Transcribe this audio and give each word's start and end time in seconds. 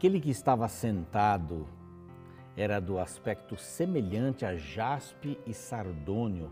Aquele 0.00 0.18
que 0.18 0.30
estava 0.30 0.66
sentado 0.66 1.66
era 2.56 2.80
do 2.80 2.98
aspecto 2.98 3.54
semelhante 3.54 4.46
a 4.46 4.56
jaspe 4.56 5.38
e 5.46 5.52
sardônio. 5.52 6.50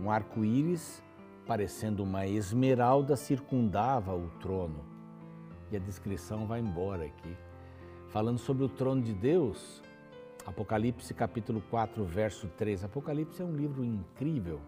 Um 0.00 0.10
arco-íris, 0.10 1.00
parecendo 1.46 2.02
uma 2.02 2.26
esmeralda, 2.26 3.14
circundava 3.14 4.12
o 4.12 4.28
trono. 4.40 4.84
E 5.70 5.76
a 5.76 5.78
descrição 5.78 6.48
vai 6.48 6.58
embora 6.58 7.04
aqui. 7.04 7.36
Falando 8.08 8.38
sobre 8.38 8.64
o 8.64 8.68
trono 8.68 9.02
de 9.02 9.14
Deus, 9.14 9.80
Apocalipse 10.44 11.14
capítulo 11.14 11.62
4, 11.70 12.04
verso 12.04 12.48
3. 12.56 12.82
Apocalipse 12.82 13.40
é 13.40 13.44
um 13.44 13.54
livro 13.54 13.84
incrível. 13.84 14.60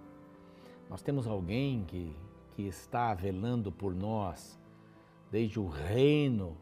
Nós 0.88 1.02
temos 1.02 1.27
alguém 1.27 1.83
que, 1.83 2.14
que 2.55 2.69
está 2.69 3.12
velando 3.14 3.73
por 3.73 3.92
nós, 3.92 4.56
desde 5.28 5.59
o 5.59 5.66
reino, 5.66 6.56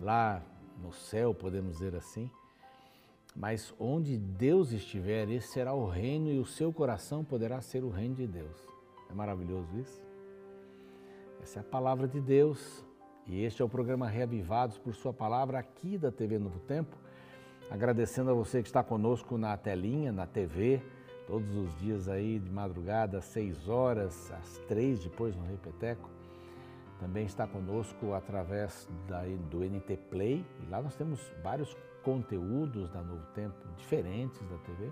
lá 0.00 0.42
no 0.82 0.92
céu, 0.92 1.32
podemos 1.32 1.74
dizer 1.74 1.94
assim. 1.94 2.30
Mas 3.34 3.74
onde 3.78 4.18
Deus 4.18 4.72
estiver, 4.72 5.28
esse 5.30 5.48
será 5.48 5.72
o 5.72 5.88
reino 5.88 6.30
e 6.30 6.38
o 6.38 6.44
seu 6.44 6.72
coração 6.72 7.24
poderá 7.24 7.60
ser 7.62 7.82
o 7.82 7.88
reino 7.88 8.14
de 8.14 8.26
Deus. 8.26 8.56
É 9.08 9.14
maravilhoso 9.14 9.78
isso? 9.78 10.02
Essa 11.42 11.60
é 11.60 11.62
a 11.62 11.64
palavra 11.64 12.06
de 12.06 12.20
Deus 12.20 12.84
e 13.26 13.42
este 13.42 13.62
é 13.62 13.64
o 13.64 13.68
programa 13.68 14.08
Reavivados 14.08 14.78
por 14.78 14.94
Sua 14.94 15.12
Palavra 15.12 15.58
aqui 15.58 15.96
da 15.96 16.10
TV 16.12 16.38
Novo 16.38 16.58
Tempo. 16.60 16.96
Agradecendo 17.70 18.30
a 18.30 18.34
você 18.34 18.60
que 18.60 18.68
está 18.68 18.82
conosco 18.82 19.38
na 19.38 19.56
telinha, 19.56 20.12
na 20.12 20.26
TV, 20.26 20.82
todos 21.26 21.56
os 21.56 21.74
dias 21.80 22.08
aí 22.08 22.38
de 22.38 22.50
madrugada, 22.50 23.18
às 23.18 23.24
6 23.26 23.68
horas, 23.68 24.30
às 24.32 24.58
3 24.68 25.04
depois 25.04 25.34
no 25.34 25.44
Repeteco. 25.46 26.11
Também 27.02 27.26
está 27.26 27.48
conosco 27.48 28.14
através 28.14 28.88
da, 29.08 29.22
do 29.50 29.58
NT 29.64 29.96
Play, 30.08 30.46
e 30.60 30.70
lá 30.70 30.80
nós 30.80 30.94
temos 30.94 31.20
vários 31.42 31.76
conteúdos 32.04 32.88
da 32.90 33.02
Novo 33.02 33.26
Tempo 33.34 33.56
diferentes 33.76 34.40
da 34.48 34.56
TV. 34.58 34.88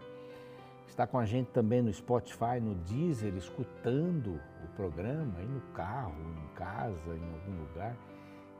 Está 0.88 1.06
com 1.06 1.20
a 1.20 1.24
gente 1.24 1.52
também 1.52 1.80
no 1.80 1.92
Spotify, 1.92 2.58
no 2.60 2.74
Deezer, 2.74 3.32
escutando 3.36 4.40
o 4.64 4.66
programa, 4.74 5.32
aí 5.38 5.46
no 5.46 5.60
carro, 5.72 6.16
em 6.20 6.56
casa, 6.56 7.14
em 7.14 7.32
algum 7.32 7.60
lugar. 7.60 7.96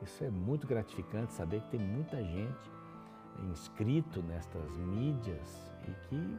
Isso 0.01 0.23
é 0.23 0.31
muito 0.31 0.65
gratificante 0.65 1.33
saber 1.33 1.61
que 1.63 1.77
tem 1.77 1.81
muita 1.81 2.23
gente 2.23 2.71
inscrito 3.51 4.23
nestas 4.23 4.77
mídias 4.77 5.73
e 5.89 6.09
que 6.09 6.39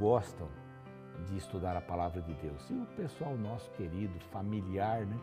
gostam 0.00 0.48
de 1.28 1.36
estudar 1.36 1.76
a 1.76 1.80
palavra 1.80 2.20
de 2.20 2.34
Deus. 2.34 2.68
E 2.70 2.74
o 2.74 2.86
pessoal 2.96 3.36
nosso 3.36 3.70
querido, 3.70 4.18
familiar, 4.32 5.06
né? 5.06 5.16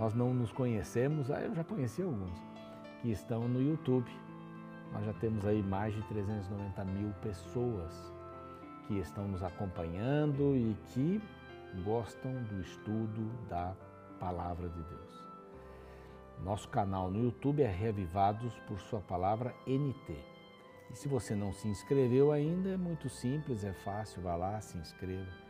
Nós 0.00 0.14
não 0.14 0.32
nos 0.32 0.50
conhecemos, 0.50 1.30
ah, 1.30 1.42
eu 1.42 1.54
já 1.54 1.62
conheci 1.62 2.00
alguns, 2.00 2.38
que 3.02 3.10
estão 3.10 3.46
no 3.46 3.60
YouTube. 3.60 4.10
Nós 4.94 5.04
já 5.04 5.12
temos 5.12 5.44
aí 5.44 5.62
mais 5.62 5.94
de 5.94 6.02
390 6.04 6.84
mil 6.86 7.12
pessoas 7.20 7.92
que 8.88 8.98
estão 8.98 9.28
nos 9.28 9.42
acompanhando 9.42 10.56
e 10.56 10.74
que 10.86 11.20
gostam 11.84 12.32
do 12.44 12.62
estudo 12.62 13.30
da 13.46 13.76
palavra 14.18 14.70
de 14.70 14.82
Deus. 14.82 15.28
Nosso 16.42 16.70
canal 16.70 17.10
no 17.10 17.22
YouTube 17.22 17.62
é 17.62 17.70
Reavivados 17.70 18.58
por 18.60 18.80
Sua 18.80 19.00
Palavra 19.00 19.54
NT. 19.66 20.16
E 20.90 20.96
se 20.96 21.08
você 21.08 21.34
não 21.34 21.52
se 21.52 21.68
inscreveu 21.68 22.32
ainda, 22.32 22.70
é 22.70 22.76
muito 22.78 23.10
simples, 23.10 23.64
é 23.64 23.74
fácil, 23.74 24.22
vá 24.22 24.34
lá, 24.34 24.62
se 24.62 24.78
inscreva 24.78 25.49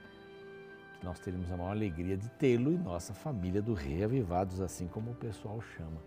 nós 1.03 1.19
teremos 1.19 1.51
a 1.51 1.57
maior 1.57 1.71
alegria 1.71 2.17
de 2.17 2.29
tê-lo 2.31 2.73
e 2.73 2.79
nossa 2.79 3.15
família 3.15 3.63
do 3.63 3.75
Reavivados, 3.75 4.61
assim 4.61 4.87
como 4.87 5.13
o 5.13 5.15
pessoal 5.15 5.61
chama. 5.61 6.03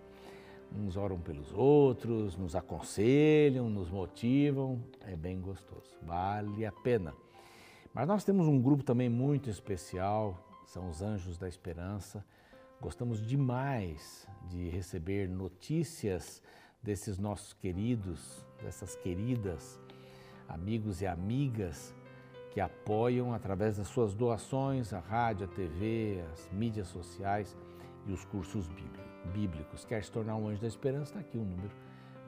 Uns 0.76 0.98
oram 0.98 1.20
pelos 1.20 1.52
outros, 1.54 2.36
nos 2.38 2.56
aconselham, 2.56 3.70
nos 3.70 3.90
motivam, 3.90 4.84
é 5.02 5.16
bem 5.16 5.40
gostoso, 5.40 5.96
vale 6.02 6.66
a 6.66 6.72
pena. 6.72 7.14
Mas 7.94 8.08
nós 8.08 8.24
temos 8.24 8.48
um 8.48 8.60
grupo 8.62 8.84
também 8.84 9.10
muito 9.10 9.50
especial, 9.50 10.48
são 10.66 10.90
os 10.90 11.02
Anjos 11.02 11.38
da 11.38 11.48
Esperança. 11.48 12.26
Gostamos 12.82 13.26
demais 13.26 14.28
de 14.50 14.70
receber 14.70 15.30
notícias 15.30 16.42
desses 16.82 17.18
nossos 17.18 17.54
queridos, 17.54 18.46
dessas 18.62 18.96
queridas 18.96 19.80
amigos 20.48 21.02
e 21.02 21.08
amigas 21.08 21.94
que 22.54 22.62
apoiam 22.62 23.34
através 23.34 23.78
das 23.78 23.88
suas 23.88 24.14
doações 24.14 24.94
a 24.94 25.00
rádio, 25.00 25.46
a 25.46 25.48
TV, 25.50 26.24
as 26.32 26.48
mídias 26.52 26.88
sociais 26.88 27.58
e 28.06 28.14
os 28.14 28.24
cursos 28.26 28.70
bíblicos. 29.34 29.84
Quer 29.84 30.04
se 30.04 30.12
tornar 30.12 30.36
um 30.36 30.48
anjo 30.48 30.62
da 30.62 30.68
esperança? 30.68 31.06
Está 31.06 31.20
aqui 31.20 31.36
o 31.36 31.42
um 31.42 31.46
número 31.46 31.72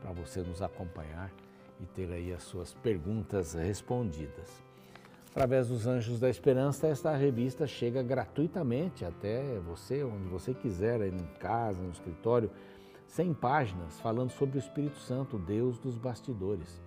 para 0.01 0.11
você 0.11 0.41
nos 0.41 0.63
acompanhar 0.63 1.31
e 1.79 1.85
ter 1.85 2.11
aí 2.11 2.33
as 2.33 2.41
suas 2.41 2.73
perguntas 2.73 3.53
respondidas. 3.53 4.63
Através 5.29 5.67
dos 5.67 5.85
Anjos 5.85 6.19
da 6.19 6.29
Esperança, 6.29 6.87
esta 6.87 7.13
revista 7.15 7.67
chega 7.67 8.01
gratuitamente 8.01 9.03
até 9.03 9.59
você, 9.59 10.01
onde 10.01 10.29
você 10.29 10.53
quiser, 10.53 11.01
aí 11.01 11.09
em 11.09 11.39
casa, 11.39 11.83
no 11.83 11.91
escritório, 11.91 12.49
100 13.05 13.33
páginas 13.33 13.99
falando 13.99 14.31
sobre 14.31 14.57
o 14.57 14.59
Espírito 14.59 14.97
Santo, 14.97 15.37
Deus 15.37 15.77
dos 15.77 15.97
bastidores 15.97 16.81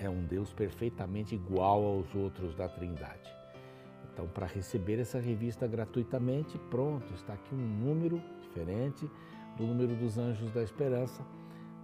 é 0.00 0.08
um 0.08 0.24
Deus 0.24 0.52
perfeitamente 0.52 1.34
igual 1.34 1.84
aos 1.84 2.14
outros 2.14 2.54
da 2.54 2.68
Trindade. 2.68 3.30
Então, 4.12 4.26
para 4.26 4.46
receber 4.46 4.98
essa 4.98 5.18
revista 5.18 5.66
gratuitamente, 5.66 6.58
pronto, 6.70 7.12
está 7.14 7.34
aqui 7.34 7.54
um 7.54 7.58
número 7.58 8.20
diferente 8.40 9.08
do 9.56 9.66
número 9.66 9.94
dos 9.94 10.18
Anjos 10.18 10.50
da 10.50 10.62
Esperança. 10.62 11.24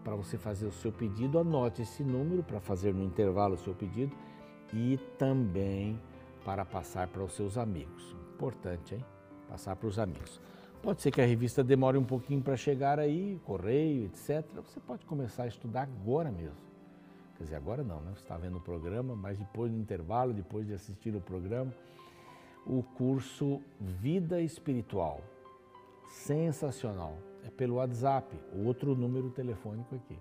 Para 0.03 0.15
você 0.15 0.37
fazer 0.37 0.67
o 0.67 0.73
seu 0.73 0.93
pedido, 0.93 1.39
anote 1.39 1.83
esse 1.83 2.03
número 2.03 2.43
para 2.43 2.61
fazer 2.61 2.95
no 2.95 3.03
intervalo 3.03 3.55
o 3.55 3.59
seu 3.59 3.75
pedido 3.75 4.15
e 4.73 4.99
também 5.19 6.01
para 6.45 6.65
passar 6.65 7.09
para 7.09 7.23
os 7.23 7.33
seus 7.33 7.59
amigos. 7.59 8.15
Importante, 8.35 8.95
hein? 8.95 9.05
Passar 9.49 9.75
para 9.77 9.89
os 9.89 9.99
amigos. 9.99 10.41
Pode 10.83 11.03
ser 11.03 11.11
que 11.11 11.21
a 11.21 11.27
revista 11.27 11.65
demore 11.65 11.99
um 11.99 12.05
pouquinho 12.05 12.43
para 12.43 12.57
chegar 12.57 13.01
aí, 13.01 13.41
correio, 13.45 14.05
etc. 14.05 14.45
Você 14.57 14.79
pode 14.79 15.05
começar 15.05 15.45
a 15.45 15.49
estudar 15.49 15.83
agora 15.83 16.31
mesmo. 16.31 16.66
Quer 17.37 17.45
dizer, 17.45 17.57
agora 17.57 17.83
não, 17.83 18.01
né? 18.01 18.13
Você 18.15 18.23
está 18.23 18.37
vendo 18.37 18.59
o 18.59 18.61
programa, 18.61 19.15
mas 19.15 19.39
depois 19.39 19.71
do 19.71 19.79
intervalo, 19.79 20.33
depois 20.33 20.67
de 20.67 20.73
assistir 20.73 21.15
o 21.15 21.21
programa, 21.21 21.73
o 22.67 22.83
curso 22.83 23.61
Vida 23.79 24.41
Espiritual. 24.41 25.21
Sensacional. 26.09 27.19
É 27.45 27.51
pelo 27.51 27.77
WhatsApp, 27.77 28.35
outro 28.53 28.95
número 28.97 29.31
telefônico 29.31 29.95
aqui. 29.95 30.19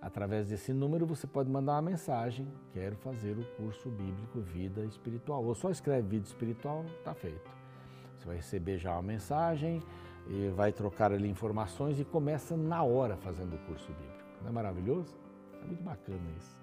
Através 0.00 0.46
desse 0.46 0.72
número 0.72 1.04
você 1.04 1.26
pode 1.26 1.50
mandar 1.50 1.72
uma 1.72 1.82
mensagem: 1.82 2.46
quero 2.72 2.94
fazer 2.96 3.36
o 3.36 3.44
curso 3.56 3.90
bíblico 3.90 4.40
Vida 4.40 4.84
Espiritual. 4.84 5.44
Ou 5.44 5.54
só 5.54 5.70
escreve 5.70 6.06
Vida 6.08 6.24
Espiritual, 6.24 6.84
está 6.98 7.12
feito. 7.14 7.50
Você 8.16 8.26
vai 8.26 8.36
receber 8.36 8.78
já 8.78 8.92
uma 8.92 9.02
mensagem, 9.02 9.82
vai 10.54 10.72
trocar 10.72 11.12
ali 11.12 11.28
informações 11.28 11.98
e 11.98 12.04
começa 12.04 12.56
na 12.56 12.82
hora 12.82 13.16
fazendo 13.16 13.56
o 13.56 13.58
curso 13.66 13.88
bíblico. 13.88 14.24
Não 14.42 14.50
é 14.50 14.52
maravilhoso? 14.52 15.16
É 15.62 15.66
muito 15.66 15.82
bacana 15.82 16.30
isso. 16.36 16.58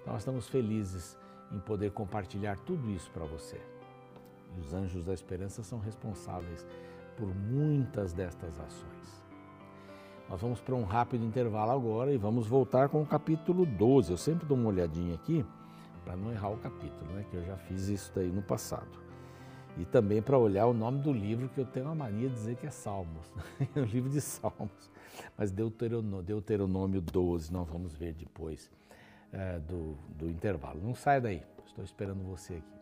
Então, 0.00 0.12
nós 0.12 0.22
estamos 0.22 0.48
felizes 0.48 1.16
em 1.52 1.58
poder 1.58 1.90
compartilhar 1.92 2.58
tudo 2.60 2.90
isso 2.90 3.10
para 3.10 3.24
você. 3.24 3.60
E 4.56 4.60
os 4.60 4.72
anjos 4.74 5.04
da 5.04 5.12
esperança 5.12 5.62
são 5.62 5.78
responsáveis 5.78 6.66
por 7.16 7.34
muitas 7.34 8.12
destas 8.12 8.58
ações. 8.58 9.20
Nós 10.28 10.40
vamos 10.40 10.60
para 10.60 10.74
um 10.74 10.84
rápido 10.84 11.24
intervalo 11.24 11.72
agora 11.72 12.12
e 12.12 12.16
vamos 12.16 12.46
voltar 12.46 12.88
com 12.88 13.02
o 13.02 13.06
capítulo 13.06 13.66
12. 13.66 14.12
Eu 14.12 14.16
sempre 14.16 14.46
dou 14.46 14.56
uma 14.56 14.68
olhadinha 14.68 15.14
aqui 15.14 15.44
para 16.04 16.16
não 16.16 16.32
errar 16.32 16.50
o 16.50 16.56
capítulo, 16.56 17.12
né? 17.12 17.24
que 17.28 17.36
eu 17.36 17.44
já 17.44 17.56
fiz 17.56 17.88
isso 17.88 18.12
daí 18.14 18.30
no 18.30 18.42
passado. 18.42 19.09
E 19.78 19.84
também 19.84 20.20
para 20.20 20.36
olhar 20.36 20.66
o 20.66 20.74
nome 20.74 21.00
do 21.00 21.12
livro, 21.12 21.48
que 21.48 21.58
eu 21.58 21.64
tenho 21.64 21.88
a 21.88 21.94
mania 21.94 22.28
de 22.28 22.34
dizer 22.34 22.56
que 22.56 22.66
é 22.66 22.70
Salmos, 22.70 23.32
é 23.74 23.78
o 23.80 23.84
livro 23.84 24.10
de 24.10 24.20
Salmos. 24.20 24.90
Mas 25.36 25.50
Deuteronômio, 25.50 26.22
Deuteronômio 26.22 27.00
12, 27.00 27.52
nós 27.52 27.68
vamos 27.68 27.94
ver 27.94 28.14
depois 28.14 28.70
é, 29.32 29.58
do, 29.60 29.96
do 30.16 30.28
intervalo. 30.28 30.80
Não 30.82 30.94
sai 30.94 31.20
daí, 31.20 31.42
estou 31.66 31.84
esperando 31.84 32.22
você 32.24 32.54
aqui. 32.54 32.79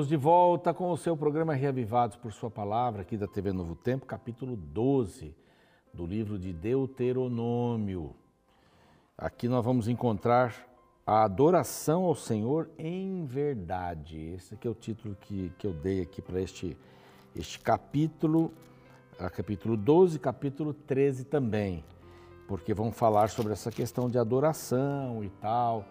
Estamos 0.00 0.08
de 0.08 0.16
volta 0.16 0.72
com 0.72 0.90
o 0.90 0.96
seu 0.96 1.14
programa 1.14 1.52
Reavivados 1.52 2.16
por 2.16 2.32
Sua 2.32 2.50
Palavra, 2.50 3.02
aqui 3.02 3.18
da 3.18 3.26
TV 3.26 3.52
Novo 3.52 3.74
Tempo, 3.74 4.06
capítulo 4.06 4.56
12 4.56 5.36
do 5.92 6.06
livro 6.06 6.38
de 6.38 6.54
Deuteronômio. 6.54 8.16
Aqui 9.18 9.46
nós 9.46 9.62
vamos 9.62 9.88
encontrar 9.88 10.54
a 11.06 11.24
adoração 11.24 12.04
ao 12.04 12.14
Senhor 12.14 12.70
em 12.78 13.26
verdade. 13.26 14.18
Esse 14.18 14.54
aqui 14.54 14.66
é 14.66 14.70
o 14.70 14.74
título 14.74 15.14
que, 15.20 15.52
que 15.58 15.66
eu 15.66 15.74
dei 15.74 16.00
aqui 16.00 16.22
para 16.22 16.40
este 16.40 16.78
este 17.36 17.60
capítulo, 17.60 18.54
capítulo 19.36 19.76
12, 19.76 20.18
capítulo 20.18 20.72
13 20.72 21.24
também, 21.24 21.84
porque 22.48 22.72
vão 22.72 22.90
falar 22.90 23.28
sobre 23.28 23.52
essa 23.52 23.70
questão 23.70 24.08
de 24.08 24.16
adoração 24.16 25.22
e 25.22 25.28
tal, 25.28 25.84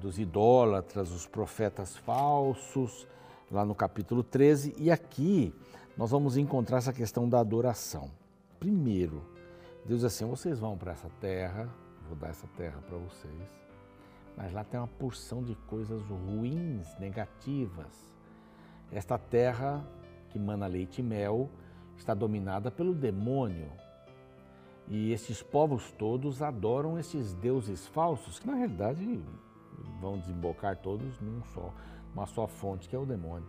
dos 0.00 0.18
idólatras, 0.18 1.10
os 1.10 1.26
profetas 1.26 1.96
falsos, 1.96 3.06
lá 3.50 3.64
no 3.64 3.74
capítulo 3.74 4.22
13, 4.22 4.74
e 4.78 4.90
aqui 4.90 5.54
nós 5.96 6.10
vamos 6.10 6.36
encontrar 6.36 6.78
essa 6.78 6.92
questão 6.92 7.28
da 7.28 7.40
adoração. 7.40 8.10
Primeiro, 8.58 9.22
Deus 9.84 10.00
diz 10.00 10.04
assim: 10.04 10.24
vocês 10.24 10.58
vão 10.58 10.76
para 10.76 10.92
essa 10.92 11.08
terra, 11.20 11.68
vou 12.06 12.16
dar 12.16 12.28
essa 12.28 12.46
terra 12.56 12.80
para 12.86 12.96
vocês, 12.96 13.48
mas 14.36 14.52
lá 14.52 14.64
tem 14.64 14.78
uma 14.78 14.86
porção 14.86 15.42
de 15.42 15.54
coisas 15.66 16.02
ruins, 16.06 16.86
negativas. 16.98 18.10
Esta 18.92 19.18
terra 19.18 19.84
que 20.30 20.38
mana 20.38 20.66
leite 20.66 21.00
e 21.00 21.04
mel 21.04 21.48
está 21.96 22.14
dominada 22.14 22.70
pelo 22.70 22.94
demônio. 22.94 23.70
E 24.88 25.12
esses 25.12 25.42
povos 25.42 25.92
todos 25.92 26.42
adoram 26.42 26.98
esses 26.98 27.32
deuses 27.34 27.86
falsos, 27.86 28.38
que 28.38 28.46
na 28.46 28.54
realidade 28.54 29.20
vão 30.00 30.18
desembocar 30.18 30.76
todos 30.76 31.20
num 31.20 31.42
só, 31.44 31.72
uma 32.14 32.26
só 32.26 32.46
fonte, 32.46 32.88
que 32.88 32.96
é 32.96 32.98
o 32.98 33.06
demônio. 33.06 33.48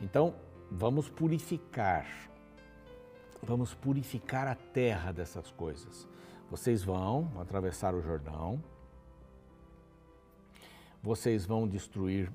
Então, 0.00 0.34
vamos 0.70 1.08
purificar. 1.08 2.06
Vamos 3.42 3.74
purificar 3.74 4.46
a 4.46 4.54
terra 4.54 5.12
dessas 5.12 5.50
coisas. 5.50 6.08
Vocês 6.50 6.82
vão 6.82 7.30
atravessar 7.40 7.94
o 7.94 8.02
Jordão. 8.02 8.62
Vocês 11.02 11.44
vão 11.44 11.66
destruir 11.66 12.32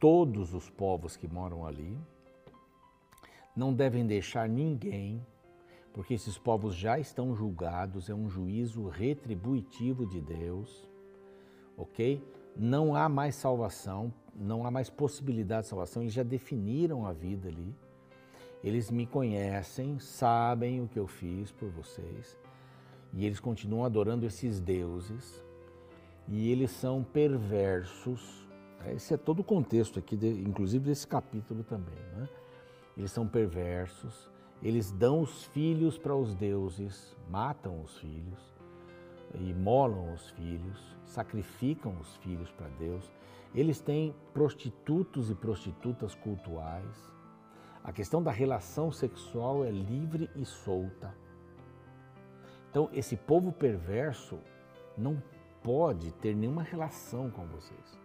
todos 0.00 0.52
os 0.52 0.68
povos 0.68 1.16
que 1.16 1.28
moram 1.28 1.66
ali. 1.66 1.96
Não 3.54 3.72
devem 3.72 4.06
deixar 4.06 4.48
ninguém, 4.48 5.24
porque 5.92 6.14
esses 6.14 6.36
povos 6.36 6.74
já 6.74 6.98
estão 6.98 7.34
julgados, 7.34 8.10
é 8.10 8.14
um 8.14 8.28
juízo 8.28 8.88
retributivo 8.88 10.04
de 10.04 10.20
Deus 10.20 10.88
ok? 11.76 12.22
Não 12.56 12.94
há 12.94 13.08
mais 13.08 13.34
salvação, 13.34 14.12
não 14.34 14.66
há 14.66 14.70
mais 14.70 14.88
possibilidade 14.88 15.62
de 15.62 15.68
salvação, 15.68 16.02
eles 16.02 16.14
já 16.14 16.22
definiram 16.22 17.06
a 17.06 17.12
vida 17.12 17.48
ali. 17.48 17.74
Eles 18.62 18.90
me 18.90 19.06
conhecem, 19.06 19.98
sabem 19.98 20.80
o 20.80 20.88
que 20.88 20.98
eu 20.98 21.06
fiz 21.06 21.52
por 21.52 21.68
vocês, 21.68 22.38
e 23.12 23.26
eles 23.26 23.38
continuam 23.38 23.84
adorando 23.84 24.24
esses 24.24 24.58
deuses, 24.58 25.44
e 26.26 26.50
eles 26.50 26.70
são 26.70 27.04
perversos. 27.04 28.48
Esse 28.86 29.14
é 29.14 29.16
todo 29.16 29.40
o 29.40 29.44
contexto 29.44 29.98
aqui, 29.98 30.14
inclusive 30.14 30.86
desse 30.86 31.06
capítulo 31.06 31.62
também. 31.62 31.98
Né? 32.16 32.28
Eles 32.96 33.12
são 33.12 33.26
perversos, 33.26 34.30
eles 34.62 34.90
dão 34.90 35.20
os 35.20 35.44
filhos 35.44 35.98
para 35.98 36.14
os 36.16 36.34
deuses, 36.34 37.14
matam 37.28 37.82
os 37.82 37.98
filhos, 37.98 38.53
imolam 39.42 40.12
os 40.12 40.30
filhos, 40.30 40.96
sacrificam 41.04 41.96
os 42.00 42.16
filhos 42.16 42.50
para 42.52 42.68
Deus. 42.78 43.10
Eles 43.54 43.80
têm 43.80 44.14
prostitutos 44.32 45.30
e 45.30 45.34
prostitutas 45.34 46.14
cultuais. 46.14 47.12
A 47.82 47.92
questão 47.92 48.22
da 48.22 48.30
relação 48.30 48.90
sexual 48.90 49.64
é 49.64 49.70
livre 49.70 50.30
e 50.34 50.44
solta. 50.44 51.14
Então, 52.70 52.88
esse 52.92 53.16
povo 53.16 53.52
perverso 53.52 54.38
não 54.96 55.22
pode 55.62 56.12
ter 56.14 56.34
nenhuma 56.34 56.62
relação 56.62 57.30
com 57.30 57.46
vocês. 57.46 57.98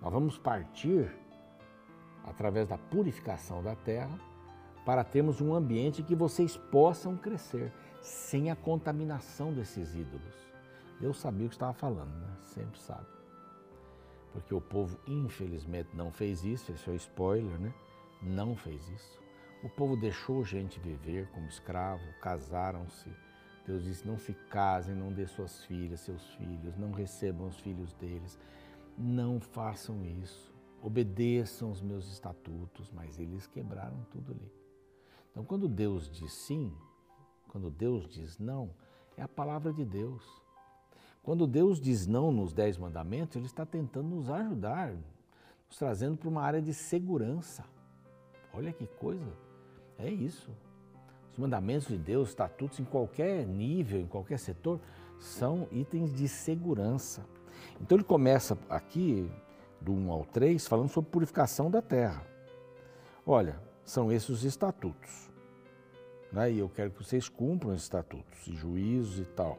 Nós 0.00 0.12
vamos 0.12 0.38
partir 0.38 1.10
através 2.24 2.68
da 2.68 2.78
purificação 2.78 3.62
da 3.62 3.74
terra 3.74 4.18
para 4.84 5.04
termos 5.04 5.40
um 5.40 5.54
ambiente 5.54 6.02
que 6.02 6.14
vocês 6.14 6.56
possam 6.56 7.16
crescer 7.16 7.72
sem 8.02 8.50
a 8.50 8.56
contaminação 8.56 9.52
desses 9.54 9.94
ídolos. 9.94 10.34
Deus 11.00 11.18
sabia 11.18 11.46
o 11.46 11.48
que 11.48 11.54
estava 11.54 11.72
falando, 11.72 12.12
né? 12.18 12.36
Sempre 12.40 12.78
sabe. 12.78 13.06
Porque 14.32 14.54
o 14.54 14.60
povo, 14.60 14.98
infelizmente, 15.06 15.90
não 15.94 16.10
fez 16.10 16.44
isso, 16.44 16.72
esse 16.72 16.88
é 16.88 16.92
o 16.92 16.96
spoiler, 16.96 17.58
né? 17.58 17.72
Não 18.20 18.56
fez 18.56 18.88
isso. 18.88 19.20
O 19.62 19.68
povo 19.68 19.96
deixou 19.96 20.44
gente 20.44 20.80
viver 20.80 21.28
como 21.30 21.46
escravo, 21.46 22.02
casaram-se. 22.20 23.10
Deus 23.64 23.84
disse: 23.84 24.06
não 24.06 24.18
se 24.18 24.32
casem, 24.50 24.94
não 24.94 25.12
dê 25.12 25.26
suas 25.26 25.64
filhas, 25.64 26.00
seus 26.00 26.24
filhos, 26.34 26.76
não 26.76 26.90
recebam 26.90 27.46
os 27.46 27.60
filhos 27.60 27.92
deles. 27.94 28.38
Não 28.98 29.40
façam 29.40 30.04
isso. 30.04 30.52
Obedeçam 30.82 31.70
os 31.70 31.80
meus 31.80 32.10
estatutos, 32.10 32.90
mas 32.90 33.18
eles 33.18 33.46
quebraram 33.46 34.04
tudo 34.10 34.32
ali. 34.32 34.52
Então, 35.30 35.44
quando 35.44 35.68
Deus 35.68 36.10
diz 36.10 36.32
sim, 36.32 36.74
quando 37.52 37.70
Deus 37.70 38.08
diz 38.08 38.38
não, 38.38 38.70
é 39.14 39.20
a 39.20 39.28
palavra 39.28 39.74
de 39.74 39.84
Deus. 39.84 40.22
Quando 41.22 41.46
Deus 41.46 41.78
diz 41.78 42.06
não 42.06 42.32
nos 42.32 42.54
Dez 42.54 42.78
Mandamentos, 42.78 43.36
Ele 43.36 43.44
está 43.44 43.66
tentando 43.66 44.08
nos 44.08 44.30
ajudar, 44.30 44.94
nos 45.68 45.76
trazendo 45.76 46.16
para 46.16 46.30
uma 46.30 46.40
área 46.40 46.62
de 46.62 46.72
segurança. 46.72 47.62
Olha 48.54 48.72
que 48.72 48.86
coisa, 48.86 49.30
é 49.98 50.08
isso. 50.10 50.50
Os 51.30 51.36
mandamentos 51.36 51.88
de 51.88 51.98
Deus, 51.98 52.30
estatutos 52.30 52.80
em 52.80 52.84
qualquer 52.84 53.46
nível, 53.46 54.00
em 54.00 54.06
qualquer 54.06 54.38
setor, 54.38 54.80
são 55.20 55.68
itens 55.70 56.14
de 56.14 56.28
segurança. 56.28 57.22
Então 57.82 57.98
ele 57.98 58.04
começa 58.04 58.56
aqui, 58.70 59.30
do 59.78 59.92
1 59.92 60.10
ao 60.10 60.24
3, 60.24 60.66
falando 60.66 60.88
sobre 60.88 61.10
purificação 61.10 61.70
da 61.70 61.82
terra. 61.82 62.26
Olha, 63.26 63.60
são 63.84 64.10
esses 64.10 64.30
os 64.30 64.42
estatutos. 64.42 65.31
Né? 66.32 66.52
E 66.52 66.58
eu 66.58 66.68
quero 66.68 66.90
que 66.90 67.04
vocês 67.04 67.28
cumpram 67.28 67.72
esses 67.72 67.84
estatutos, 67.84 68.46
e 68.46 68.54
juízos 68.54 69.18
e 69.18 69.24
tal, 69.24 69.58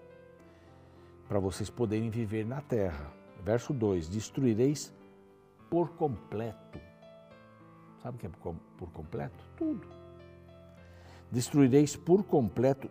para 1.28 1.40
vocês 1.40 1.70
poderem 1.70 2.10
viver 2.10 2.46
na 2.46 2.62
terra. 2.62 3.12
Verso 3.44 3.74
2: 3.74 4.10
Destruireis 4.10 4.94
por 5.70 5.90
completo. 5.92 6.80
Sabe 8.02 8.18
o 8.18 8.20
que 8.20 8.28
é 8.28 8.30
por 8.30 8.92
completo? 8.92 9.44
Tudo. 9.56 9.88
Destruireis 11.32 11.96
por 11.96 12.24
completo 12.24 12.90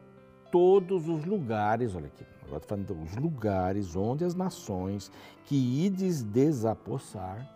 todos 0.50 1.08
os 1.08 1.24
lugares, 1.24 1.94
olha 1.94 2.06
aqui, 2.06 2.24
agora 2.42 2.56
estou 2.56 2.76
falando 2.76 2.94
dos 2.94 3.16
lugares 3.16 3.96
onde 3.96 4.24
as 4.24 4.34
nações 4.34 5.10
que 5.46 5.56
ides 5.86 6.22
desapossar 6.22 7.48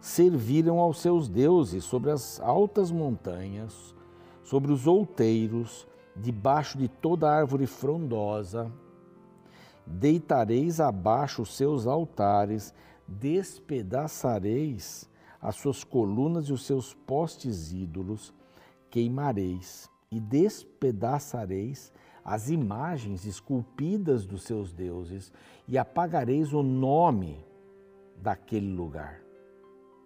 serviram 0.00 0.80
aos 0.80 1.00
seus 1.00 1.28
deuses 1.28 1.84
sobre 1.84 2.10
as 2.10 2.40
altas 2.40 2.90
montanhas, 2.90 3.94
sobre 4.42 4.72
os 4.72 4.86
outeiros, 4.86 5.86
debaixo 6.16 6.78
de 6.78 6.88
toda 6.88 7.30
árvore 7.30 7.66
frondosa, 7.66 8.72
deitareis 9.86 10.80
abaixo 10.80 11.42
os 11.42 11.54
seus 11.56 11.86
altares, 11.86 12.74
despedaçareis 13.06 15.10
as 15.40 15.56
suas 15.56 15.82
colunas 15.82 16.46
e 16.46 16.52
os 16.52 16.64
seus 16.64 16.94
postes 16.94 17.72
ídolos, 17.72 18.32
queimareis 18.90 19.90
e 20.10 20.20
despedaçareis 20.20 21.92
as 22.24 22.48
imagens 22.48 23.26
esculpidas 23.26 24.24
dos 24.24 24.44
seus 24.44 24.72
deuses 24.72 25.32
e 25.66 25.76
apagareis 25.76 26.52
o 26.52 26.62
nome 26.62 27.44
daquele 28.16 28.72
lugar. 28.72 29.20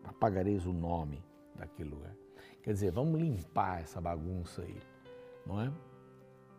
Apagareis 0.04 0.64
o 0.64 0.72
nome 0.72 1.22
daquele 1.54 1.90
lugar. 1.90 2.25
Quer 2.66 2.72
dizer, 2.72 2.90
vamos 2.90 3.20
limpar 3.20 3.82
essa 3.82 4.00
bagunça 4.00 4.62
aí, 4.62 4.76
não 5.46 5.60
é? 5.60 5.70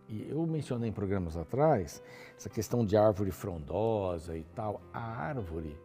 E 0.08 0.26
eu 0.30 0.48
mencionei 0.48 0.90
em 0.90 0.94
programas 0.94 1.36
atrás 1.36 2.02
essa 2.34 2.50
questão 2.50 2.86
de 2.86 2.96
árvore 2.96 3.30
frondosa 3.30 4.38
e 4.38 4.44
tal. 4.56 4.80
A 4.94 5.02
árvore 5.02 5.78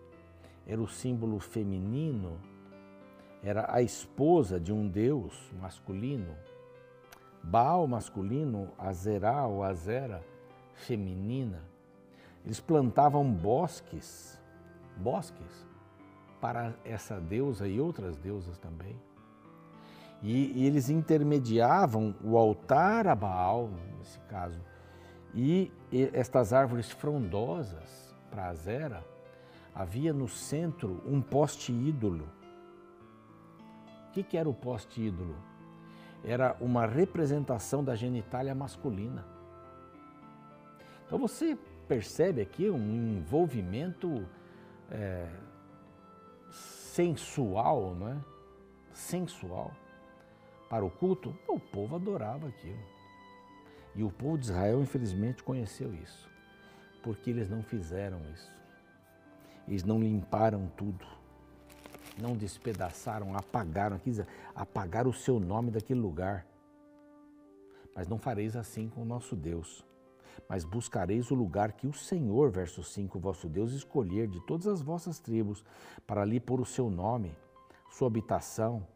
era 0.64 0.80
o 0.80 0.86
símbolo 0.86 1.40
feminino, 1.40 2.38
era 3.42 3.66
a 3.68 3.82
esposa 3.82 4.60
de 4.60 4.72
um 4.72 4.88
deus 4.88 5.50
masculino. 5.60 6.36
Baal 7.42 7.84
masculino, 7.88 8.70
Azerá 8.78 9.44
ou 9.48 9.64
Azera 9.64 10.24
feminina. 10.72 11.64
Eles 12.44 12.60
plantavam 12.60 13.28
bosques, 13.28 14.40
bosques 14.96 15.66
para 16.40 16.76
essa 16.84 17.20
deusa 17.20 17.66
e 17.66 17.80
outras 17.80 18.16
deusas 18.16 18.56
também. 18.56 18.96
E, 20.22 20.64
eles 20.64 20.88
intermediavam 20.88 22.14
o 22.22 22.38
altar 22.38 23.08
a 23.08 23.14
Baal, 23.14 23.70
nesse 23.98 24.18
caso, 24.20 24.60
e, 25.34 25.72
e 25.90 26.10
estas 26.12 26.52
árvores 26.52 26.90
frondosas 26.90 28.14
para 28.30 28.46
Azera, 28.46 29.04
havia 29.74 30.12
no 30.12 30.28
centro 30.28 31.02
um 31.06 31.20
poste 31.20 31.72
ídolo. 31.72 32.28
O 34.08 34.12
que, 34.12 34.22
que 34.22 34.36
era 34.36 34.48
o 34.48 34.54
poste 34.54 35.00
ídolo? 35.00 35.34
Era 36.22 36.56
uma 36.60 36.86
representação 36.86 37.82
da 37.82 37.96
genitália 37.96 38.54
masculina. 38.54 39.26
Então 41.06 41.18
você 41.18 41.58
percebe 41.88 42.40
aqui 42.40 42.70
um 42.70 43.18
envolvimento 43.18 44.24
é, 44.90 45.26
sensual, 46.50 47.94
não 47.94 48.08
é? 48.08 48.16
sensual 48.92 49.72
para 50.72 50.86
o 50.86 50.90
culto, 50.90 51.36
o 51.46 51.60
povo 51.60 51.96
adorava 51.96 52.48
aquilo. 52.48 52.82
E 53.94 54.02
o 54.02 54.10
povo 54.10 54.38
de 54.38 54.46
Israel, 54.46 54.80
infelizmente, 54.80 55.42
conheceu 55.42 55.92
isso, 55.94 56.26
porque 57.02 57.28
eles 57.28 57.50
não 57.50 57.62
fizeram 57.62 58.18
isso. 58.32 58.50
Eles 59.68 59.84
não 59.84 60.00
limparam 60.00 60.72
tudo, 60.74 61.04
não 62.18 62.34
despedaçaram, 62.34 63.36
apagaram, 63.36 64.00
apagaram 64.54 65.10
o 65.10 65.12
seu 65.12 65.38
nome 65.38 65.70
daquele 65.70 66.00
lugar. 66.00 66.46
Mas 67.94 68.08
não 68.08 68.16
fareis 68.16 68.56
assim 68.56 68.88
com 68.88 69.02
o 69.02 69.04
nosso 69.04 69.36
Deus. 69.36 69.84
Mas 70.48 70.64
buscareis 70.64 71.30
o 71.30 71.34
lugar 71.34 71.72
que 71.72 71.86
o 71.86 71.92
Senhor, 71.92 72.50
verso 72.50 72.82
5, 72.82 73.18
vosso 73.18 73.46
Deus, 73.46 73.74
escolher 73.74 74.26
de 74.26 74.40
todas 74.46 74.66
as 74.66 74.80
vossas 74.80 75.18
tribos, 75.18 75.62
para 76.06 76.22
ali 76.22 76.40
pôr 76.40 76.62
o 76.62 76.64
seu 76.64 76.88
nome, 76.88 77.36
sua 77.90 78.06
habitação, 78.06 78.86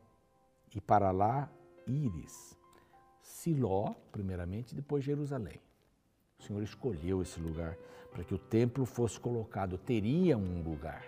e 0.75 0.81
para 0.81 1.11
lá 1.11 1.51
ires. 1.87 2.59
Siló, 3.23 3.95
primeiramente, 4.13 4.75
depois 4.75 5.05
Jerusalém. 5.05 5.61
O 6.39 6.43
Senhor 6.43 6.63
escolheu 6.63 7.23
esse 7.23 7.41
lugar 7.41 7.77
para 8.11 8.25
que 8.25 8.35
o 8.35 8.39
templo 8.39 8.85
fosse 8.85 9.19
colocado, 9.19 9.77
teria 9.77 10.37
um 10.37 10.63
lugar. 10.63 11.05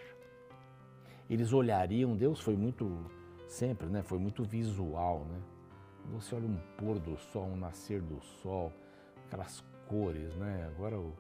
Eles 1.29 1.53
olhariam, 1.53 2.17
Deus 2.17 2.41
foi 2.41 2.57
muito, 2.57 3.05
sempre, 3.47 3.87
né? 3.87 4.03
Foi 4.03 4.19
muito 4.19 4.45
visual, 4.45 5.25
né? 5.25 5.41
Você 6.13 6.35
olha 6.35 6.47
um 6.47 6.57
pôr 6.77 6.99
do 6.99 7.17
sol, 7.19 7.45
um 7.45 7.57
nascer 7.57 8.01
do 8.01 8.21
sol, 8.21 8.73
aquelas 9.27 9.63
cores, 9.87 10.35
né? 10.37 10.71
Agora 10.75 10.99
uh, 10.99 11.15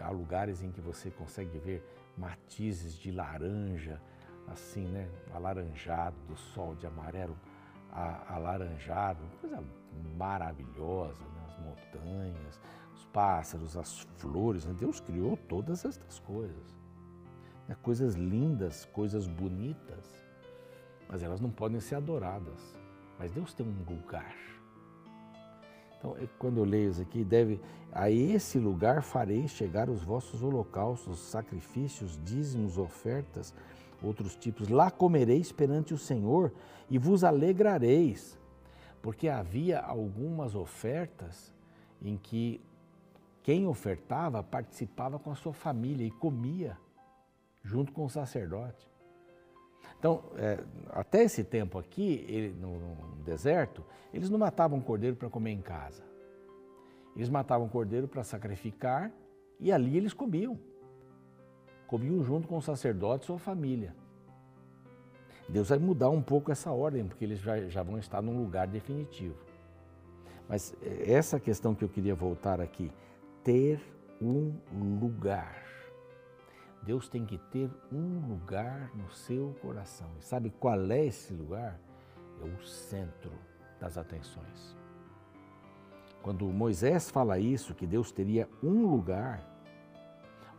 há 0.00 0.10
lugares 0.10 0.62
em 0.62 0.72
que 0.72 0.80
você 0.80 1.10
consegue 1.10 1.58
ver 1.58 1.84
matizes 2.16 2.94
de 2.94 3.12
laranja, 3.12 4.00
assim, 4.48 4.86
né? 4.86 5.08
Alaranjado, 5.32 6.16
do 6.28 6.36
sol 6.36 6.74
de 6.74 6.86
amarelo, 6.86 7.36
alaranjado, 7.92 9.20
coisa 9.40 9.62
maravilhosa, 10.16 11.22
né? 11.22 11.44
as 11.48 11.58
montanhas, 11.58 12.60
os 12.94 13.04
pássaros, 13.06 13.76
as 13.76 14.00
flores. 14.16 14.64
Né? 14.64 14.74
Deus 14.78 15.00
criou 15.00 15.36
todas 15.36 15.84
estas 15.84 16.18
coisas. 16.20 16.78
Né? 17.68 17.76
Coisas 17.82 18.14
lindas, 18.14 18.84
coisas 18.86 19.26
bonitas, 19.26 20.24
mas 21.08 21.22
elas 21.22 21.40
não 21.40 21.50
podem 21.50 21.80
ser 21.80 21.96
adoradas. 21.96 22.76
Mas 23.18 23.30
Deus 23.32 23.52
tem 23.52 23.66
um 23.66 23.84
lugar. 23.92 24.34
Então, 25.98 26.16
quando 26.38 26.56
eu 26.56 26.64
leio 26.64 26.90
isso 26.90 27.02
aqui, 27.02 27.22
deve 27.22 27.60
a 27.92 28.10
esse 28.10 28.58
lugar 28.58 29.02
farei 29.02 29.46
chegar 29.48 29.90
os 29.90 30.02
vossos 30.02 30.42
holocaustos, 30.42 31.18
sacrifícios, 31.18 32.18
dízimos, 32.24 32.78
ofertas, 32.78 33.52
outros 34.02 34.36
tipos. 34.36 34.68
Lá 34.68 34.90
comereis 34.90 35.52
perante 35.52 35.94
o 35.94 35.98
Senhor 35.98 36.52
e 36.88 36.98
vos 36.98 37.24
alegrareis, 37.24 38.38
porque 39.02 39.28
havia 39.28 39.78
algumas 39.80 40.54
ofertas 40.54 41.52
em 42.02 42.16
que 42.16 42.60
quem 43.42 43.66
ofertava 43.66 44.42
participava 44.42 45.18
com 45.18 45.30
a 45.30 45.34
sua 45.34 45.52
família 45.52 46.06
e 46.06 46.10
comia 46.10 46.76
junto 47.62 47.92
com 47.92 48.04
o 48.04 48.10
sacerdote. 48.10 48.88
Então, 49.98 50.22
é, 50.36 50.62
até 50.90 51.22
esse 51.22 51.44
tempo 51.44 51.78
aqui, 51.78 52.24
ele, 52.26 52.54
no, 52.58 52.78
no, 52.78 53.16
deserto, 53.22 53.84
eles 54.14 54.30
não 54.30 54.38
matavam 54.38 54.80
cordeiro 54.80 55.16
para 55.16 55.28
comer 55.28 55.50
em 55.50 55.60
casa. 55.60 56.02
Eles 57.14 57.28
matavam 57.28 57.68
cordeiro 57.68 58.08
para 58.08 58.24
sacrificar 58.24 59.12
e 59.58 59.70
ali 59.70 59.96
eles 59.96 60.14
comiam. 60.14 60.58
Comiam 61.90 62.22
junto 62.22 62.46
com 62.46 62.56
o 62.56 62.62
sacerdote 62.62 63.24
e 63.24 63.26
sua 63.26 63.38
família. 63.40 63.92
Deus 65.48 65.70
vai 65.70 65.78
mudar 65.80 66.08
um 66.08 66.22
pouco 66.22 66.52
essa 66.52 66.70
ordem, 66.70 67.04
porque 67.04 67.24
eles 67.24 67.40
já, 67.40 67.68
já 67.68 67.82
vão 67.82 67.98
estar 67.98 68.22
num 68.22 68.40
lugar 68.40 68.68
definitivo. 68.68 69.34
Mas 70.48 70.72
é, 70.80 71.10
essa 71.12 71.40
questão 71.40 71.74
que 71.74 71.82
eu 71.82 71.88
queria 71.88 72.14
voltar 72.14 72.60
aqui, 72.60 72.92
ter 73.42 73.80
um 74.22 74.54
lugar. 75.00 75.64
Deus 76.80 77.08
tem 77.08 77.26
que 77.26 77.38
ter 77.38 77.68
um 77.92 78.24
lugar 78.24 78.92
no 78.94 79.10
seu 79.10 79.56
coração. 79.60 80.06
E 80.20 80.22
sabe 80.22 80.48
qual 80.60 80.92
é 80.92 81.06
esse 81.06 81.32
lugar? 81.32 81.76
É 82.40 82.44
o 82.44 82.64
centro 82.64 83.32
das 83.80 83.98
atenções. 83.98 84.76
Quando 86.22 86.44
Moisés 86.46 87.10
fala 87.10 87.40
isso, 87.40 87.74
que 87.74 87.84
Deus 87.84 88.12
teria 88.12 88.48
um 88.62 88.86
lugar 88.86 89.49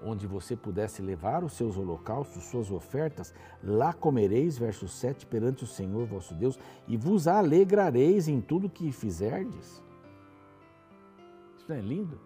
onde 0.04 0.26
você 0.26 0.56
pudesse 0.56 1.02
levar 1.02 1.44
os 1.44 1.54
seus 1.54 1.78
holocaustos, 1.78 2.44
suas 2.46 2.72
ofertas, 2.72 3.34
lá 3.64 3.94
comereis, 3.94 4.58
verso 4.58 4.88
7, 4.88 5.26
perante 5.26 5.64
o 5.64 5.68
Senhor 5.68 6.06
vosso 6.06 6.34
Deus, 6.34 6.58
e 6.88 6.98
vos 6.98 7.28
alegrareis 7.28 8.28
em 8.28 8.42
tudo 8.42 8.70
que 8.70 8.92
fizerdes. 8.92 9.82
Isso 11.58 11.66
não 11.68 11.76
é 11.76 11.82
lindo? 11.82 12.20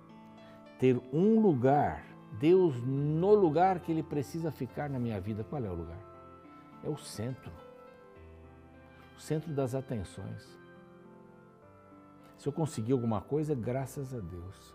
Ter 0.79 1.01
um 1.13 1.39
lugar 1.39 2.15
Deus 2.39 2.75
no 2.83 3.33
lugar 3.33 3.79
que 3.79 3.91
Ele 3.91 4.03
precisa 4.03 4.51
ficar 4.51 4.89
na 4.89 4.99
minha 4.99 5.19
vida. 5.19 5.43
Qual 5.43 5.63
é 5.63 5.69
o 5.69 5.75
lugar? 5.75 5.99
É 6.83 6.89
o 6.89 6.97
centro. 6.97 7.51
O 9.17 9.19
centro 9.19 9.53
das 9.53 9.73
atenções. 9.73 10.43
Se 12.37 12.47
eu 12.47 12.53
conseguir 12.53 12.91
alguma 12.91 13.21
coisa, 13.21 13.53
é 13.53 13.55
graças 13.55 14.13
a 14.13 14.19
Deus. 14.19 14.74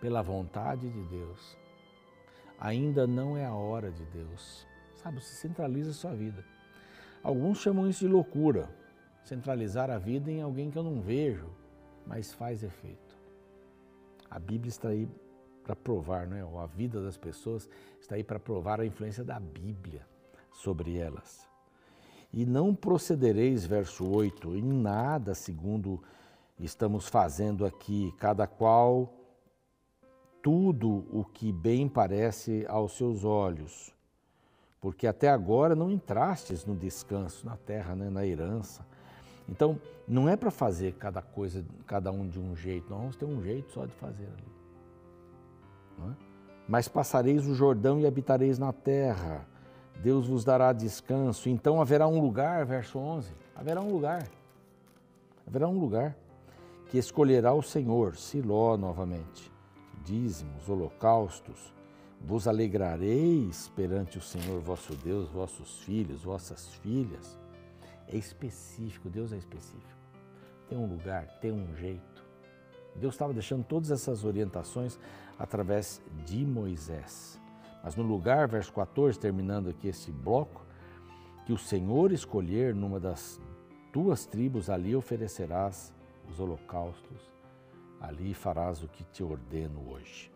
Pela 0.00 0.22
vontade 0.22 0.88
de 0.88 1.02
Deus. 1.04 1.56
Ainda 2.58 3.06
não 3.06 3.36
é 3.36 3.44
a 3.44 3.54
hora 3.54 3.90
de 3.90 4.04
Deus. 4.06 4.66
Sabe, 4.96 5.22
você 5.22 5.34
centraliza 5.34 5.90
a 5.90 5.94
sua 5.94 6.14
vida. 6.14 6.44
Alguns 7.22 7.58
chamam 7.58 7.88
isso 7.88 8.06
de 8.06 8.12
loucura. 8.12 8.68
Centralizar 9.24 9.90
a 9.90 9.98
vida 9.98 10.30
em 10.30 10.40
alguém 10.40 10.70
que 10.70 10.78
eu 10.78 10.84
não 10.84 11.00
vejo, 11.00 11.48
mas 12.06 12.32
faz 12.32 12.62
efeito. 12.62 13.16
A 14.30 14.38
Bíblia 14.38 14.68
está 14.68 14.88
aí 14.88 15.08
para 15.64 15.74
provar, 15.74 16.28
né? 16.28 16.46
a 16.62 16.66
vida 16.66 17.02
das 17.02 17.16
pessoas 17.16 17.68
está 18.00 18.14
aí 18.14 18.22
para 18.22 18.38
provar 18.38 18.80
a 18.80 18.86
influência 18.86 19.24
da 19.24 19.40
Bíblia 19.40 20.06
sobre 20.52 20.96
elas. 20.96 21.46
E 22.32 22.46
não 22.46 22.74
procedereis, 22.74 23.66
verso 23.66 24.08
8, 24.08 24.56
em 24.56 24.62
nada 24.62 25.34
segundo 25.34 26.02
estamos 26.58 27.08
fazendo 27.08 27.66
aqui, 27.66 28.14
cada 28.18 28.46
qual 28.46 29.12
tudo 30.46 31.04
o 31.10 31.24
que 31.24 31.50
bem 31.50 31.88
parece 31.88 32.64
aos 32.68 32.96
seus 32.96 33.24
olhos, 33.24 33.92
porque 34.80 35.08
até 35.08 35.28
agora 35.28 35.74
não 35.74 35.90
entrastes 35.90 36.64
no 36.64 36.76
descanso, 36.76 37.44
na 37.44 37.56
terra, 37.56 37.96
né, 37.96 38.08
na 38.08 38.24
herança. 38.24 38.86
Então, 39.48 39.76
não 40.06 40.28
é 40.28 40.36
para 40.36 40.52
fazer 40.52 40.92
cada 40.92 41.20
coisa, 41.20 41.64
cada 41.84 42.12
um 42.12 42.28
de 42.28 42.38
um 42.38 42.54
jeito, 42.54 42.88
nós 42.88 43.00
vamos 43.00 43.16
ter 43.16 43.24
um 43.24 43.42
jeito 43.42 43.72
só 43.72 43.86
de 43.86 43.92
fazer 43.94 44.26
ali. 44.26 46.12
É? 46.12 46.14
Mas 46.68 46.86
passareis 46.86 47.44
o 47.48 47.52
Jordão 47.52 47.98
e 47.98 48.06
habitareis 48.06 48.56
na 48.56 48.72
terra. 48.72 49.44
Deus 50.00 50.28
vos 50.28 50.44
dará 50.44 50.72
descanso. 50.72 51.48
Então 51.48 51.80
haverá 51.80 52.06
um 52.06 52.20
lugar, 52.20 52.64
verso 52.64 53.00
11: 53.00 53.32
haverá 53.52 53.80
um 53.80 53.90
lugar. 53.90 54.28
Haverá 55.44 55.66
um 55.66 55.76
lugar 55.76 56.16
que 56.88 56.98
escolherá 56.98 57.52
o 57.52 57.62
Senhor, 57.62 58.14
Siló 58.14 58.76
novamente. 58.76 59.55
Dízimos, 60.06 60.68
holocaustos, 60.68 61.74
vos 62.20 62.46
alegrareis 62.46 63.68
perante 63.74 64.18
o 64.18 64.20
Senhor 64.20 64.60
vosso 64.60 64.94
Deus, 64.94 65.28
vossos 65.28 65.80
filhos, 65.80 66.22
vossas 66.22 66.68
filhas. 66.74 67.36
É 68.06 68.16
específico, 68.16 69.10
Deus 69.10 69.32
é 69.32 69.36
específico. 69.36 69.98
Tem 70.68 70.78
um 70.78 70.86
lugar, 70.86 71.26
tem 71.40 71.50
um 71.50 71.74
jeito. 71.74 72.24
Deus 72.94 73.14
estava 73.14 73.32
deixando 73.32 73.64
todas 73.64 73.90
essas 73.90 74.24
orientações 74.24 74.96
através 75.36 76.00
de 76.24 76.46
Moisés. 76.46 77.40
Mas 77.82 77.96
no 77.96 78.04
lugar, 78.04 78.46
verso 78.46 78.72
14, 78.72 79.18
terminando 79.18 79.70
aqui 79.70 79.88
esse 79.88 80.12
bloco, 80.12 80.64
que 81.44 81.52
o 81.52 81.58
Senhor 81.58 82.12
escolher 82.12 82.76
numa 82.76 83.00
das 83.00 83.40
tuas 83.92 84.24
tribos, 84.24 84.70
ali 84.70 84.94
oferecerás 84.94 85.92
os 86.30 86.38
holocaustos, 86.38 87.35
ali 88.00 88.34
farás 88.34 88.82
o 88.82 88.88
que 88.88 89.04
te 89.04 89.22
ordeno 89.22 89.90
hoje. 89.90 90.30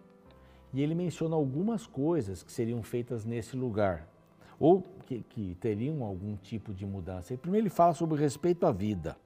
E 0.72 0.82
ele 0.82 0.94
menciona 0.94 1.34
algumas 1.34 1.86
coisas 1.86 2.42
que 2.42 2.52
seriam 2.52 2.82
feitas 2.82 3.24
nesse 3.24 3.56
lugar, 3.56 4.08
ou 4.58 4.82
que, 5.06 5.22
que 5.22 5.54
teriam 5.56 6.04
algum 6.04 6.36
tipo 6.36 6.72
de 6.72 6.86
mudança. 6.86 7.36
Primeiro 7.36 7.66
ele 7.66 7.74
fala 7.74 7.94
sobre 7.94 8.14
o 8.14 8.18
respeito 8.18 8.66
à 8.66 8.72
vida. 8.72 9.16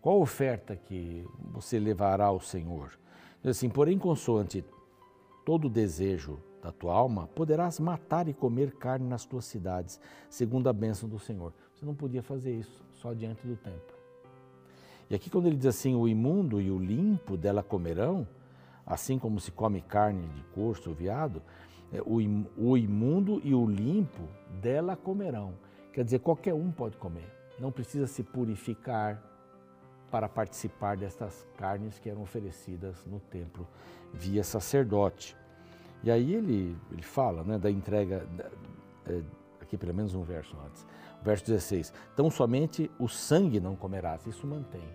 Qual 0.00 0.20
oferta 0.20 0.76
que 0.76 1.26
você 1.52 1.78
levará 1.78 2.26
ao 2.26 2.40
Senhor? 2.40 2.96
assim, 3.44 3.68
porém, 3.68 3.96
consoante 3.96 4.64
todo 5.44 5.68
desejo 5.68 6.40
da 6.60 6.72
tua 6.72 6.92
alma, 6.92 7.28
poderás 7.28 7.78
matar 7.78 8.26
e 8.28 8.34
comer 8.34 8.72
carne 8.72 9.08
nas 9.08 9.24
tuas 9.24 9.44
cidades, 9.44 10.00
segundo 10.28 10.68
a 10.68 10.72
bênção 10.72 11.08
do 11.08 11.18
Senhor. 11.18 11.52
Você 11.72 11.86
não 11.86 11.94
podia 11.94 12.22
fazer 12.22 12.52
isso 12.52 12.84
só 12.92 13.14
diante 13.14 13.46
do 13.46 13.56
templo. 13.56 13.95
E 15.08 15.14
aqui, 15.14 15.30
quando 15.30 15.46
ele 15.46 15.56
diz 15.56 15.66
assim: 15.66 15.94
o 15.94 16.08
imundo 16.08 16.60
e 16.60 16.70
o 16.70 16.78
limpo 16.78 17.36
dela 17.36 17.62
comerão, 17.62 18.26
assim 18.84 19.18
como 19.18 19.40
se 19.40 19.50
come 19.50 19.80
carne 19.80 20.26
de 20.28 20.42
corso 20.54 20.90
ou 20.90 20.96
viado, 20.96 21.42
é, 21.92 22.00
o 22.02 22.76
imundo 22.76 23.40
e 23.44 23.54
o 23.54 23.66
limpo 23.66 24.28
dela 24.60 24.96
comerão. 24.96 25.54
Quer 25.92 26.04
dizer, 26.04 26.18
qualquer 26.18 26.54
um 26.54 26.70
pode 26.70 26.96
comer, 26.96 27.26
não 27.58 27.72
precisa 27.72 28.06
se 28.06 28.22
purificar 28.22 29.22
para 30.10 30.28
participar 30.28 30.96
destas 30.96 31.46
carnes 31.56 31.98
que 31.98 32.08
eram 32.08 32.22
oferecidas 32.22 33.04
no 33.06 33.18
templo 33.18 33.66
via 34.12 34.44
sacerdote. 34.44 35.36
E 36.02 36.10
aí 36.10 36.34
ele, 36.34 36.76
ele 36.92 37.02
fala 37.02 37.42
né, 37.42 37.58
da 37.58 37.70
entrega, 37.70 38.26
é, 39.06 39.22
aqui 39.60 39.76
pelo 39.76 39.94
menos 39.94 40.14
um 40.14 40.22
verso 40.22 40.56
antes, 40.66 40.86
verso 41.26 41.44
16: 41.44 41.92
Então 42.14 42.30
somente 42.30 42.88
o 42.98 43.08
sangue 43.08 43.58
não 43.58 43.74
comerás, 43.74 44.24
isso 44.26 44.46
mantém. 44.46 44.88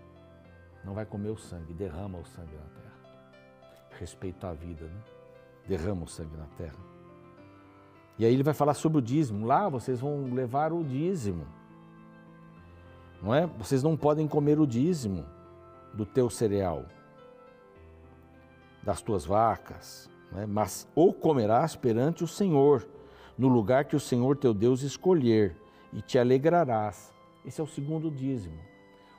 Não 0.83 0.93
vai 0.93 1.05
comer 1.05 1.29
o 1.29 1.37
sangue, 1.37 1.73
derrama 1.73 2.17
o 2.17 2.25
sangue 2.25 2.55
na 2.55 2.81
terra. 2.81 3.39
Respeito 3.99 4.47
à 4.47 4.53
vida, 4.53 4.85
né? 4.85 5.01
derrama 5.67 6.05
o 6.05 6.07
sangue 6.07 6.35
na 6.35 6.47
terra. 6.57 6.79
E 8.17 8.25
aí 8.25 8.33
ele 8.33 8.43
vai 8.43 8.53
falar 8.53 8.73
sobre 8.73 8.97
o 8.97 9.01
dízimo. 9.01 9.45
Lá 9.45 9.67
vocês 9.69 9.99
vão 9.99 10.33
levar 10.33 10.71
o 10.73 10.83
dízimo. 10.83 11.45
Não 13.21 13.35
é? 13.35 13.45
Vocês 13.45 13.83
não 13.83 13.95
podem 13.95 14.27
comer 14.27 14.59
o 14.59 14.65
dízimo 14.65 15.25
do 15.93 16.05
teu 16.05 16.29
cereal, 16.29 16.85
das 18.81 19.01
tuas 19.01 19.25
vacas, 19.25 20.09
é? 20.35 20.45
mas 20.45 20.87
ou 20.95 21.13
comerás 21.13 21.75
perante 21.75 22.23
o 22.23 22.27
Senhor, 22.27 22.87
no 23.37 23.47
lugar 23.47 23.85
que 23.85 23.95
o 23.95 23.99
Senhor 23.99 24.37
teu 24.37 24.53
Deus 24.53 24.81
escolher, 24.81 25.60
e 25.93 26.01
te 26.01 26.17
alegrarás. 26.17 27.13
Esse 27.45 27.59
é 27.59 27.63
o 27.63 27.67
segundo 27.67 28.09
dízimo. 28.11 28.57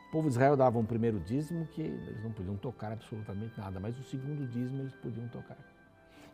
O 0.08 0.12
povo 0.12 0.28
de 0.28 0.34
Israel 0.34 0.56
dava 0.56 0.78
um 0.78 0.84
primeiro 0.84 1.18
dízimo 1.18 1.66
que 1.66 1.80
eles 1.80 2.22
não 2.22 2.32
podiam 2.32 2.56
tocar 2.56 2.92
absolutamente 2.92 3.58
nada, 3.58 3.80
mas 3.80 3.98
o 3.98 4.04
segundo 4.04 4.46
dízimo 4.46 4.82
eles 4.82 4.94
podiam 4.94 5.26
tocar. 5.28 5.56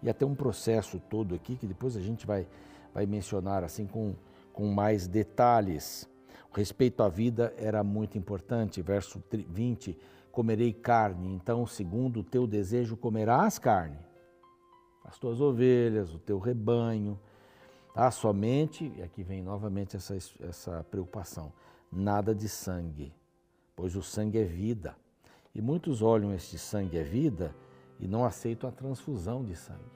E 0.02 0.10
até 0.10 0.24
um 0.24 0.34
processo 0.34 1.00
todo 1.08 1.34
aqui 1.34 1.56
que 1.56 1.66
depois 1.66 1.96
a 1.96 2.00
gente 2.00 2.26
vai, 2.26 2.46
vai 2.92 3.06
mencionar 3.06 3.64
assim 3.64 3.86
com, 3.86 4.14
com 4.52 4.66
mais 4.68 5.06
detalhes. 5.06 6.08
O 6.52 6.56
respeito 6.56 7.02
à 7.02 7.08
vida 7.08 7.54
era 7.56 7.82
muito 7.84 8.18
importante. 8.18 8.82
Verso 8.82 9.22
20: 9.30 9.96
Comerei 10.30 10.72
carne, 10.72 11.32
então, 11.32 11.66
segundo 11.66 12.20
o 12.20 12.24
teu 12.24 12.46
desejo, 12.46 12.96
comerás 12.96 13.58
carne. 13.58 13.98
As 15.04 15.18
tuas 15.18 15.40
ovelhas, 15.40 16.14
o 16.14 16.18
teu 16.18 16.38
rebanho. 16.38 17.18
Tá? 17.98 18.12
Somente, 18.12 18.92
e 18.96 19.02
aqui 19.02 19.24
vem 19.24 19.42
novamente 19.42 19.96
essa, 19.96 20.16
essa 20.38 20.86
preocupação: 20.88 21.52
nada 21.90 22.32
de 22.32 22.48
sangue, 22.48 23.12
pois 23.74 23.96
o 23.96 24.02
sangue 24.04 24.38
é 24.38 24.44
vida. 24.44 24.94
E 25.52 25.60
muitos 25.60 26.00
olham 26.00 26.32
este 26.32 26.56
sangue 26.60 26.96
é 26.96 27.02
vida 27.02 27.52
e 27.98 28.06
não 28.06 28.24
aceitam 28.24 28.70
a 28.70 28.72
transfusão 28.72 29.44
de 29.44 29.56
sangue. 29.56 29.90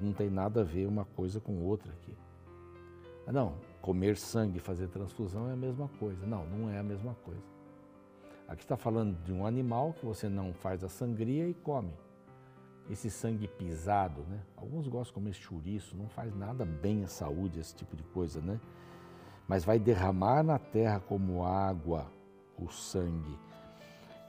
Não 0.00 0.12
tem 0.12 0.30
nada 0.30 0.60
a 0.60 0.62
ver 0.64 0.86
uma 0.86 1.04
coisa 1.04 1.40
com 1.40 1.64
outra 1.64 1.92
aqui. 1.94 2.16
Ah, 3.26 3.32
não, 3.32 3.54
comer 3.82 4.16
sangue 4.16 4.58
e 4.58 4.60
fazer 4.60 4.86
transfusão 4.86 5.50
é 5.50 5.54
a 5.54 5.56
mesma 5.56 5.88
coisa. 5.98 6.24
Não, 6.24 6.46
não 6.46 6.70
é 6.70 6.78
a 6.78 6.84
mesma 6.84 7.16
coisa. 7.24 7.42
Aqui 8.46 8.62
está 8.62 8.76
falando 8.76 9.20
de 9.24 9.32
um 9.32 9.44
animal 9.44 9.94
que 9.94 10.06
você 10.06 10.28
não 10.28 10.54
faz 10.54 10.84
a 10.84 10.88
sangria 10.88 11.48
e 11.48 11.54
come. 11.54 11.92
Esse 12.88 13.10
sangue 13.10 13.48
pisado, 13.48 14.22
né? 14.28 14.40
Alguns 14.56 14.86
gostam 14.86 15.04
de 15.04 15.12
comer 15.14 15.32
chouriço, 15.34 15.96
não 15.96 16.08
faz 16.08 16.34
nada 16.34 16.64
bem 16.64 17.04
à 17.04 17.08
saúde, 17.08 17.58
esse 17.58 17.74
tipo 17.74 17.96
de 17.96 18.02
coisa, 18.04 18.40
né? 18.40 18.60
Mas 19.48 19.64
vai 19.64 19.78
derramar 19.78 20.42
na 20.42 20.58
terra 20.58 21.00
como 21.00 21.44
água 21.44 22.06
o 22.58 22.68
sangue 22.68 23.38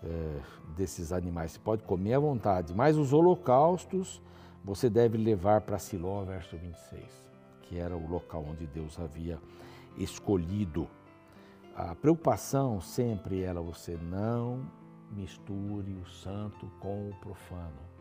é, 0.04 0.42
desses 0.76 1.12
animais. 1.12 1.52
Você 1.54 1.60
pode 1.60 1.84
comer 1.84 2.16
à 2.16 2.20
vontade, 2.20 2.74
mas 2.74 2.98
os 2.98 3.14
holocaustos 3.14 4.22
você 4.64 4.90
deve 4.90 5.18
levar 5.18 5.62
para 5.62 5.80
Siló, 5.80 6.24
verso 6.24 6.58
26, 6.58 7.04
que 7.62 7.78
era 7.78 7.96
o 7.96 8.08
local 8.08 8.44
onde 8.50 8.68
Deus 8.68 9.00
havia 9.00 9.40
escolhido. 9.98 10.88
A 11.76 11.96
preocupação 11.96 12.82
sempre 12.82 13.44
era 13.44 13.62
você 13.62 13.96
não 13.96 14.66
misture 15.12 15.94
o 15.94 16.06
santo 16.06 16.70
com 16.80 17.10
o 17.10 17.16
profano. 17.22 17.97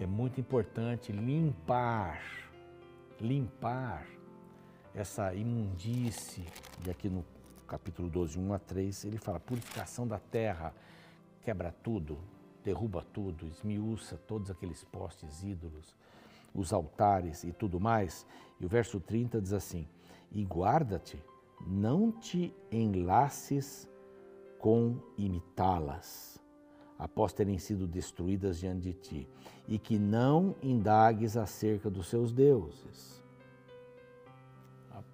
É 0.00 0.06
muito 0.06 0.40
importante 0.40 1.10
limpar, 1.10 2.22
limpar 3.20 4.06
essa 4.94 5.34
imundície, 5.34 6.44
e 6.86 6.90
aqui 6.90 7.08
no 7.08 7.24
capítulo 7.66 8.08
12, 8.08 8.38
1 8.38 8.54
a 8.54 8.58
3, 8.60 9.04
ele 9.06 9.18
fala: 9.18 9.40
purificação 9.40 10.06
da 10.06 10.20
terra, 10.20 10.72
quebra 11.42 11.74
tudo, 11.82 12.16
derruba 12.62 13.04
tudo, 13.12 13.44
esmiuça 13.48 14.16
todos 14.16 14.52
aqueles 14.52 14.84
postes 14.84 15.42
ídolos, 15.42 15.96
os 16.54 16.72
altares 16.72 17.42
e 17.42 17.52
tudo 17.52 17.80
mais. 17.80 18.24
E 18.60 18.64
o 18.64 18.68
verso 18.68 19.00
30 19.00 19.40
diz 19.40 19.52
assim: 19.52 19.84
E 20.30 20.44
guarda-te, 20.44 21.20
não 21.66 22.12
te 22.12 22.54
enlaces 22.70 23.88
com 24.60 24.96
imitá-las, 25.16 26.37
após 26.98 27.32
terem 27.32 27.58
sido 27.58 27.86
destruídas 27.86 28.58
diante 28.58 28.80
de 28.80 28.92
ti, 28.92 29.28
e 29.66 29.78
que 29.78 29.98
não 29.98 30.54
indagues 30.62 31.36
acerca 31.36 31.88
dos 31.88 32.08
seus 32.08 32.32
deuses. 32.32 33.22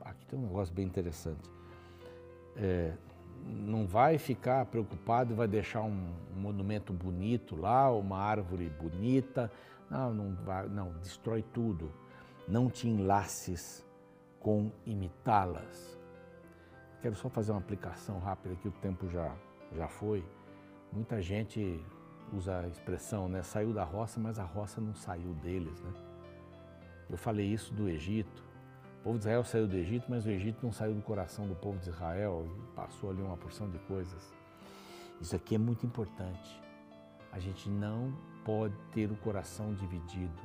Aqui 0.01 0.27
tem 0.27 0.39
um 0.39 0.43
negócio 0.43 0.75
bem 0.75 0.87
interessante 0.87 1.55
é, 2.57 2.93
não 3.47 3.87
vai 3.87 4.19
ficar 4.19 4.65
preocupado 4.67 5.33
e 5.33 5.37
vai 5.37 5.47
deixar 5.47 5.83
um, 5.83 6.13
um, 6.35 6.41
monumento 6.41 6.93
bonito 6.93 7.57
lá, 7.57 7.91
uma 7.91 8.19
árvore 8.19 8.69
bonita. 8.71 9.51
Não, 9.91 10.15
não, 10.15 10.35
vai, 10.45 10.67
não, 10.69 10.93
destrói 10.99 11.43
tudo. 11.53 11.93
Não 12.49 12.71
te 12.71 12.89
enlaces 12.89 13.85
com 14.41 14.71
imitá-las. 14.87 15.99
Quero 17.03 17.15
só 17.15 17.29
fazer 17.29 17.53
uma 17.53 17.61
aplicação 17.61 18.19
rápida 18.19 18.55
que 18.57 18.69
o 18.69 18.73
tempo 18.73 19.09
já, 19.09 19.35
já 19.75 19.89
foi. 19.89 20.25
Muita 20.95 21.21
gente 21.21 21.85
usa 22.33 22.61
a 22.61 22.69
expressão, 22.69 23.29
né? 23.29 23.43
Saiu 23.43 23.73
da 23.73 23.83
roça, 23.83 24.21
mas 24.21 24.39
a 24.39 24.45
roça 24.45 24.81
não 24.81 24.95
saiu 24.95 25.35
deles, 25.35 25.81
né? 25.81 25.93
Eu 27.11 27.19
falei 27.19 27.47
isso 27.47 27.75
do 27.75 27.89
Egito. 27.89 28.45
O 29.01 29.03
povo 29.03 29.19
de 29.19 29.25
Israel 29.25 29.45
saiu 29.45 29.67
do 29.67 29.75
Egito, 29.77 30.07
mas 30.09 30.25
o 30.25 30.31
Egito 30.31 30.61
não 30.63 30.71
saiu 30.71 30.95
do 30.95 31.03
coração 31.03 31.49
do 31.49 31.55
povo 31.57 31.79
de 31.81 31.91
Israel 31.91 32.47
e 32.47 32.77
passou 32.77 33.11
ali 33.11 33.21
uma 33.21 33.37
porção 33.37 33.69
de 33.69 33.79
coisas. 33.81 34.33
Isso 35.21 35.35
aqui 35.35 35.57
é 35.57 35.59
muito 35.59 35.85
importante. 35.85 36.63
A 37.33 37.41
gente 37.41 37.69
não 37.69 38.17
pode 38.45 38.77
ter 38.93 39.11
o 39.11 39.17
coração 39.17 39.75
dividido. 39.75 40.43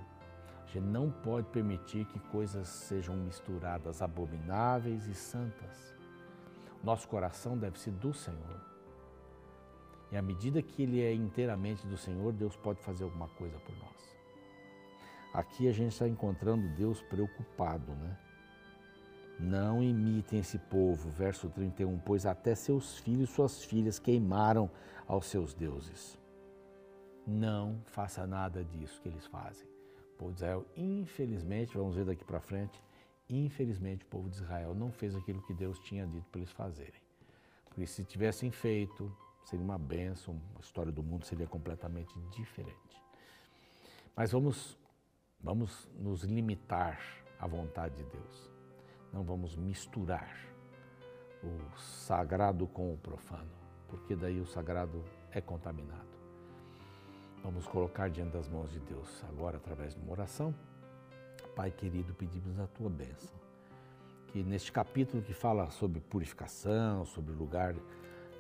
A 0.63 0.65
gente 0.65 0.87
não 0.87 1.11
pode 1.11 1.47
permitir 1.49 2.05
que 2.05 2.19
coisas 2.31 2.67
sejam 2.67 3.15
misturadas, 3.15 4.01
abomináveis 4.01 5.05
e 5.05 5.13
santas. 5.13 5.95
Nosso 6.83 7.07
coração 7.07 7.55
deve 7.55 7.79
ser 7.79 7.91
do 7.91 8.11
Senhor. 8.13 8.68
E 10.11 10.17
à 10.17 10.21
medida 10.21 10.61
que 10.61 10.83
ele 10.83 11.01
é 11.01 11.13
inteiramente 11.13 11.85
do 11.85 11.97
Senhor, 11.97 12.33
Deus 12.33 12.55
pode 12.55 12.81
fazer 12.81 13.03
alguma 13.03 13.27
coisa 13.29 13.57
por 13.59 13.75
nós. 13.77 14.17
Aqui 15.33 15.67
a 15.67 15.71
gente 15.71 15.91
está 15.91 16.07
encontrando 16.07 16.67
Deus 16.75 17.01
preocupado, 17.03 17.93
né? 17.93 18.17
Não 19.39 19.81
imitem 19.81 20.39
esse 20.39 20.57
povo, 20.57 21.09
verso 21.11 21.49
31, 21.49 21.99
pois 21.99 22.25
até 22.25 22.55
seus 22.55 22.97
filhos 22.97 23.29
e 23.29 23.33
suas 23.33 23.63
filhas 23.63 23.99
queimaram 23.99 24.69
aos 25.07 25.27
seus 25.27 25.53
deuses. 25.53 26.19
Não 27.25 27.79
faça 27.85 28.25
nada 28.25 28.63
disso 28.63 28.99
que 29.01 29.07
eles 29.07 29.25
fazem. 29.27 29.67
O 30.13 30.17
povo 30.17 30.31
de 30.31 30.39
Israel, 30.39 30.65
infelizmente, 30.75 31.77
vamos 31.77 31.95
ver 31.95 32.05
daqui 32.05 32.25
para 32.25 32.41
frente, 32.41 32.83
infelizmente 33.29 34.03
o 34.03 34.07
povo 34.07 34.29
de 34.29 34.37
Israel 34.37 34.73
não 34.73 34.91
fez 34.91 35.15
aquilo 35.15 35.41
que 35.43 35.53
Deus 35.53 35.79
tinha 35.79 36.05
dito 36.05 36.25
para 36.29 36.41
eles 36.41 36.51
fazerem. 36.51 37.01
Porque 37.65 37.85
se 37.85 38.03
tivessem 38.03 38.51
feito, 38.51 39.15
seria 39.43 39.63
uma 39.63 39.77
bênção, 39.77 40.39
a 40.55 40.59
história 40.59 40.91
do 40.91 41.03
mundo 41.03 41.25
seria 41.25 41.47
completamente 41.47 42.13
diferente. 42.31 43.01
Mas 44.15 44.31
vamos, 44.31 44.77
vamos 45.41 45.89
nos 45.95 46.23
limitar 46.23 46.99
à 47.39 47.47
vontade 47.47 47.95
de 47.95 48.03
Deus 48.03 48.59
não 49.11 49.23
vamos 49.23 49.55
misturar 49.55 50.37
o 51.43 51.77
sagrado 51.77 52.67
com 52.67 52.93
o 52.93 52.97
profano, 52.97 53.49
porque 53.87 54.15
daí 54.15 54.39
o 54.39 54.45
sagrado 54.45 55.03
é 55.31 55.41
contaminado. 55.41 56.07
Vamos 57.43 57.65
colocar 57.67 58.09
diante 58.09 58.33
das 58.33 58.47
mãos 58.47 58.71
de 58.71 58.79
Deus 58.79 59.23
agora, 59.29 59.57
através 59.57 59.95
de 59.95 60.01
uma 60.01 60.11
oração. 60.11 60.53
Pai 61.55 61.71
querido, 61.71 62.13
pedimos 62.13 62.59
a 62.59 62.67
tua 62.67 62.89
bênção. 62.89 63.33
Que 64.27 64.43
neste 64.43 64.71
capítulo 64.71 65.23
que 65.23 65.33
fala 65.33 65.69
sobre 65.71 66.01
purificação, 66.01 67.05
sobre 67.05 67.33
lugar 67.33 67.73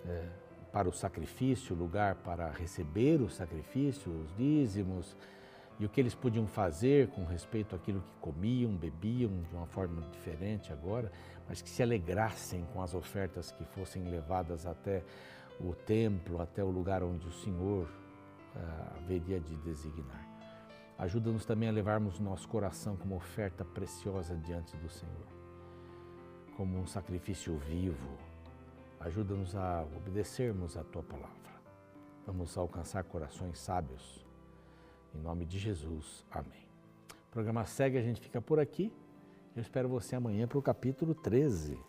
é, 0.05 0.29
para 0.71 0.87
o 0.87 0.93
sacrifício, 0.93 1.75
lugar 1.75 2.15
para 2.15 2.51
receber 2.51 3.21
o 3.21 3.29
sacrifício, 3.29 4.11
os 4.11 4.35
dízimos, 4.35 5.15
e 5.79 5.85
o 5.85 5.89
que 5.89 6.01
eles 6.01 6.13
podiam 6.13 6.45
fazer 6.45 7.07
com 7.09 7.23
respeito 7.23 7.73
àquilo 7.75 8.01
que 8.01 8.13
comiam, 8.19 8.75
bebiam 8.75 9.31
de 9.49 9.55
uma 9.55 9.65
forma 9.65 10.01
diferente 10.11 10.73
agora, 10.73 11.09
mas 11.47 11.61
que 11.61 11.69
se 11.69 11.81
alegrassem 11.81 12.65
com 12.73 12.81
as 12.81 12.93
ofertas 12.93 13.51
que 13.51 13.63
fossem 13.63 14.03
levadas 14.03 14.65
até 14.65 15.03
o 15.59 15.73
templo, 15.73 16.41
até 16.41 16.63
o 16.63 16.69
lugar 16.69 17.01
onde 17.01 17.25
o 17.25 17.31
Senhor 17.31 17.87
uh, 17.87 18.97
haveria 18.97 19.39
de 19.39 19.55
designar. 19.57 20.27
Ajuda-nos 20.97 21.45
também 21.45 21.69
a 21.69 21.71
levarmos 21.71 22.19
nosso 22.19 22.45
coração 22.49 22.97
como 22.97 23.15
oferta 23.15 23.63
preciosa 23.63 24.35
diante 24.35 24.75
do 24.75 24.89
Senhor. 24.89 25.39
como 26.57 26.77
um 26.77 26.85
sacrifício 26.85 27.57
vivo. 27.57 28.28
Ajuda-nos 28.99 29.55
a 29.55 29.83
obedecermos 29.95 30.75
a 30.75 30.83
tua 30.83 31.03
palavra. 31.03 31.37
Vamos 32.25 32.57
alcançar 32.57 33.03
corações 33.05 33.57
sábios. 33.57 34.25
Em 35.15 35.19
nome 35.19 35.45
de 35.45 35.57
Jesus. 35.57 36.25
Amém. 36.29 36.67
O 37.27 37.31
programa 37.31 37.65
segue, 37.65 37.97
a 37.97 38.01
gente 38.01 38.19
fica 38.19 38.41
por 38.41 38.59
aqui. 38.59 38.93
Eu 39.55 39.61
espero 39.61 39.89
você 39.89 40.15
amanhã 40.15 40.47
para 40.47 40.57
o 40.57 40.61
capítulo 40.61 41.15
13, 41.15 41.79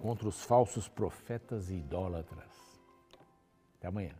contra 0.00 0.28
os 0.28 0.42
falsos 0.42 0.88
profetas 0.88 1.70
e 1.70 1.76
idólatras. 1.76 2.50
Até 3.78 3.88
amanhã. 3.88 4.14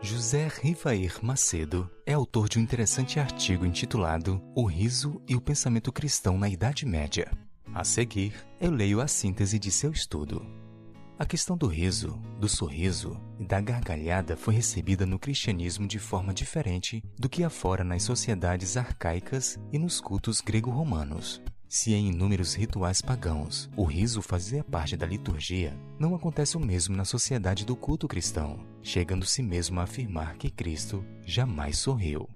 José 0.00 0.48
Rivair 0.48 1.24
Macedo 1.24 1.88
é 2.04 2.12
autor 2.12 2.48
de 2.48 2.58
um 2.58 2.62
interessante 2.62 3.20
artigo 3.20 3.64
intitulado 3.64 4.42
O 4.54 4.64
Riso 4.64 5.22
e 5.28 5.36
o 5.36 5.40
Pensamento 5.40 5.92
Cristão 5.92 6.36
na 6.36 6.48
Idade 6.48 6.84
Média. 6.84 7.30
A 7.74 7.84
seguir, 7.84 8.34
eu 8.60 8.70
leio 8.70 9.00
a 9.00 9.08
síntese 9.08 9.58
de 9.58 9.70
seu 9.70 9.90
estudo. 9.92 10.44
A 11.18 11.24
questão 11.24 11.56
do 11.56 11.66
riso, 11.66 12.20
do 12.38 12.46
sorriso 12.46 13.18
e 13.40 13.46
da 13.46 13.62
gargalhada 13.62 14.36
foi 14.36 14.54
recebida 14.54 15.06
no 15.06 15.18
cristianismo 15.18 15.86
de 15.86 15.98
forma 15.98 16.34
diferente 16.34 17.02
do 17.18 17.30
que 17.30 17.42
afora 17.42 17.82
nas 17.82 18.02
sociedades 18.02 18.76
arcaicas 18.76 19.58
e 19.72 19.78
nos 19.78 20.00
cultos 20.00 20.42
grego-romanos. 20.42 21.40
Se 21.66 21.94
em 21.94 22.10
inúmeros 22.10 22.52
rituais 22.52 23.00
pagãos 23.00 23.70
o 23.74 23.84
riso 23.84 24.20
fazia 24.20 24.62
parte 24.62 24.94
da 24.94 25.06
liturgia, 25.06 25.74
não 25.98 26.14
acontece 26.14 26.58
o 26.58 26.60
mesmo 26.60 26.94
na 26.94 27.06
sociedade 27.06 27.64
do 27.64 27.74
culto 27.74 28.06
cristão, 28.06 28.66
chegando-se 28.82 29.42
mesmo 29.42 29.80
a 29.80 29.84
afirmar 29.84 30.36
que 30.36 30.50
Cristo 30.50 31.02
jamais 31.24 31.78
sorriu. 31.78 32.28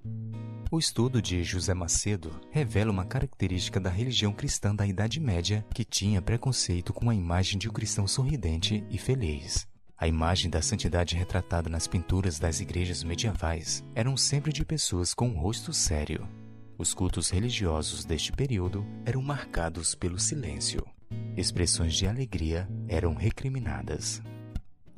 O 0.77 0.79
estudo 0.79 1.23
de 1.23 1.43
José 1.43 1.73
Macedo 1.73 2.39
revela 2.51 2.93
uma 2.93 3.07
característica 3.07 3.81
da 3.81 3.89
religião 3.89 4.31
cristã 4.31 4.75
da 4.75 4.87
Idade 4.87 5.19
Média 5.19 5.65
que 5.73 5.87
tinha 5.87 6.21
preconceito 6.21 6.93
com 6.93 7.09
a 7.09 7.15
imagem 7.15 7.59
de 7.59 7.67
um 7.67 7.73
cristão 7.73 8.07
sorridente 8.07 8.85
e 8.91 8.99
feliz. 8.99 9.67
A 9.97 10.07
imagem 10.07 10.51
da 10.51 10.61
santidade 10.61 11.17
retratada 11.17 11.71
nas 11.71 11.87
pinturas 11.87 12.39
das 12.39 12.61
igrejas 12.61 13.03
medievais 13.03 13.83
eram 13.95 14.19
sempre 14.19 14.53
de 14.53 14.67
pessoas 14.67 15.15
com 15.15 15.29
um 15.29 15.39
rosto 15.39 15.73
sério, 15.73 16.29
os 16.77 16.93
cultos 16.93 17.31
religiosos 17.31 18.05
deste 18.05 18.31
período 18.31 18.85
eram 19.07 19.23
marcados 19.23 19.95
pelo 19.95 20.19
silêncio. 20.19 20.87
Expressões 21.35 21.95
de 21.95 22.07
alegria 22.07 22.69
eram 22.87 23.15
recriminadas. 23.15 24.21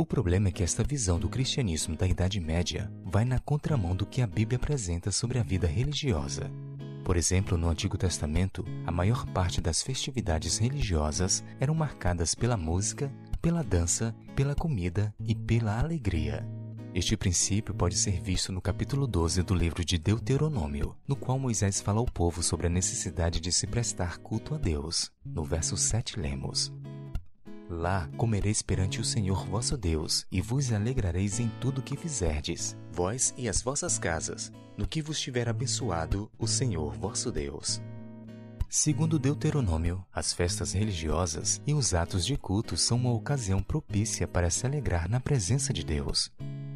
O 0.00 0.06
problema 0.06 0.46
é 0.46 0.52
que 0.52 0.62
esta 0.62 0.84
visão 0.84 1.18
do 1.18 1.28
cristianismo 1.28 1.96
da 1.96 2.06
Idade 2.06 2.38
Média 2.38 2.88
vai 3.04 3.24
na 3.24 3.40
contramão 3.40 3.96
do 3.96 4.06
que 4.06 4.22
a 4.22 4.28
Bíblia 4.28 4.56
apresenta 4.56 5.10
sobre 5.10 5.40
a 5.40 5.42
vida 5.42 5.66
religiosa. 5.66 6.48
Por 7.04 7.16
exemplo, 7.16 7.58
no 7.58 7.68
Antigo 7.68 7.98
Testamento, 7.98 8.64
a 8.86 8.92
maior 8.92 9.26
parte 9.26 9.60
das 9.60 9.82
festividades 9.82 10.56
religiosas 10.56 11.42
eram 11.58 11.74
marcadas 11.74 12.32
pela 12.32 12.56
música, 12.56 13.12
pela 13.42 13.64
dança, 13.64 14.14
pela 14.36 14.54
comida 14.54 15.12
e 15.18 15.34
pela 15.34 15.80
alegria. 15.80 16.46
Este 16.94 17.16
princípio 17.16 17.74
pode 17.74 17.96
ser 17.96 18.20
visto 18.20 18.52
no 18.52 18.62
capítulo 18.62 19.04
12 19.04 19.42
do 19.42 19.52
livro 19.52 19.84
de 19.84 19.98
Deuteronômio, 19.98 20.94
no 21.08 21.16
qual 21.16 21.40
Moisés 21.40 21.80
fala 21.80 21.98
ao 21.98 22.06
povo 22.06 22.40
sobre 22.40 22.68
a 22.68 22.70
necessidade 22.70 23.40
de 23.40 23.50
se 23.50 23.66
prestar 23.66 24.18
culto 24.18 24.54
a 24.54 24.58
Deus. 24.58 25.10
No 25.24 25.42
verso 25.42 25.76
7 25.76 26.20
lemos: 26.20 26.72
Lá 27.68 28.08
comereis 28.16 28.62
perante 28.62 28.98
o 29.00 29.04
Senhor 29.04 29.46
vosso 29.46 29.76
Deus, 29.76 30.26
e 30.32 30.40
vos 30.40 30.72
alegrareis 30.72 31.38
em 31.38 31.48
tudo 31.60 31.82
que 31.82 31.96
fizerdes, 31.96 32.76
vós 32.90 33.34
e 33.36 33.46
as 33.48 33.60
vossas 33.60 33.98
casas, 33.98 34.50
no 34.76 34.88
que 34.88 35.02
vos 35.02 35.20
tiver 35.20 35.48
abençoado 35.48 36.30
o 36.38 36.46
Senhor 36.46 36.94
vosso 36.94 37.30
Deus. 37.30 37.82
Segundo 38.70 39.18
Deuteronômio, 39.18 40.04
as 40.12 40.32
festas 40.32 40.72
religiosas 40.72 41.60
e 41.66 41.72
os 41.72 41.94
atos 41.94 42.24
de 42.24 42.36
culto 42.36 42.76
são 42.76 42.98
uma 42.98 43.12
ocasião 43.12 43.62
propícia 43.62 44.28
para 44.28 44.50
se 44.50 44.66
alegrar 44.66 45.08
na 45.08 45.20
presença 45.20 45.72
de 45.72 45.82
Deus. 45.82 46.30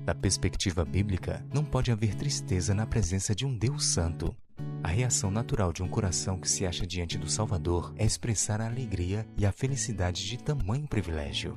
Da 0.05 0.15
perspectiva 0.15 0.85
bíblica, 0.85 1.45
não 1.53 1.65
pode 1.65 1.93
haver 1.93 2.15
tristeza 2.15 2.75
na 2.75 2.87
presença 2.87 3.35
de 3.35 3.47
um 3.47 3.57
Deus 3.57 3.85
Santo. 3.85 4.35
A 4.83 4.89
reação 4.89 5.31
natural 5.31 5.73
de 5.73 5.83
um 5.83 5.89
coração 5.89 6.39
que 6.39 6.49
se 6.49 6.67
acha 6.67 6.85
diante 6.85 7.17
do 7.17 7.31
Salvador 7.31 7.95
é 7.97 8.05
expressar 8.05 8.61
a 8.61 8.67
alegria 8.67 9.25
e 9.39 9.47
a 9.47 9.53
felicidade 9.53 10.27
de 10.27 10.37
tamanho 10.37 10.89
privilégio. 10.89 11.57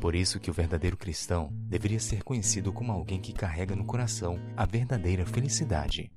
Por 0.00 0.14
isso 0.14 0.40
que 0.40 0.50
o 0.50 0.54
verdadeiro 0.54 0.96
cristão 0.96 1.50
deveria 1.52 2.00
ser 2.00 2.24
conhecido 2.24 2.72
como 2.72 2.90
alguém 2.90 3.20
que 3.20 3.32
carrega 3.32 3.76
no 3.76 3.84
coração 3.84 4.40
a 4.56 4.66
verdadeira 4.66 5.24
felicidade. 5.24 6.10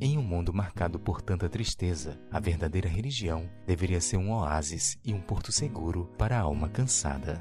Em 0.00 0.18
um 0.18 0.22
mundo 0.22 0.52
marcado 0.52 0.98
por 0.98 1.22
tanta 1.22 1.48
tristeza, 1.48 2.18
a 2.30 2.40
verdadeira 2.40 2.88
religião 2.88 3.48
deveria 3.64 4.00
ser 4.00 4.16
um 4.16 4.32
oásis 4.32 4.98
e 5.04 5.14
um 5.14 5.20
porto 5.20 5.52
seguro 5.52 6.10
para 6.18 6.36
a 6.36 6.40
alma 6.40 6.68
cansada. 6.68 7.40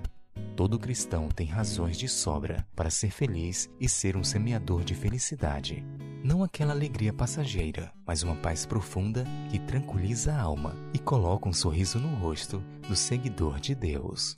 Todo 0.56 0.78
cristão 0.78 1.30
tem 1.30 1.48
razões 1.48 1.98
de 1.98 2.08
sobra 2.08 2.66
para 2.76 2.92
ser 2.92 3.10
feliz 3.10 3.68
e 3.80 3.90
ser 3.90 4.16
um 4.16 4.24
semeador 4.24 4.84
de 4.84 4.94
felicidade. 4.94 5.84
Não 6.24 6.44
aquela 6.44 6.74
alegria 6.74 7.12
passageira, 7.12 7.92
mas 8.06 8.22
uma 8.22 8.36
paz 8.36 8.66
profunda 8.66 9.26
que 9.50 9.58
tranquiliza 9.58 10.32
a 10.32 10.40
alma 10.40 10.76
e 10.94 11.00
coloca 11.00 11.50
um 11.50 11.54
sorriso 11.54 12.00
no 12.00 12.16
rosto 12.16 12.64
do 12.88 12.96
seguidor 12.96 13.60
de 13.60 13.74
Deus. 13.74 14.38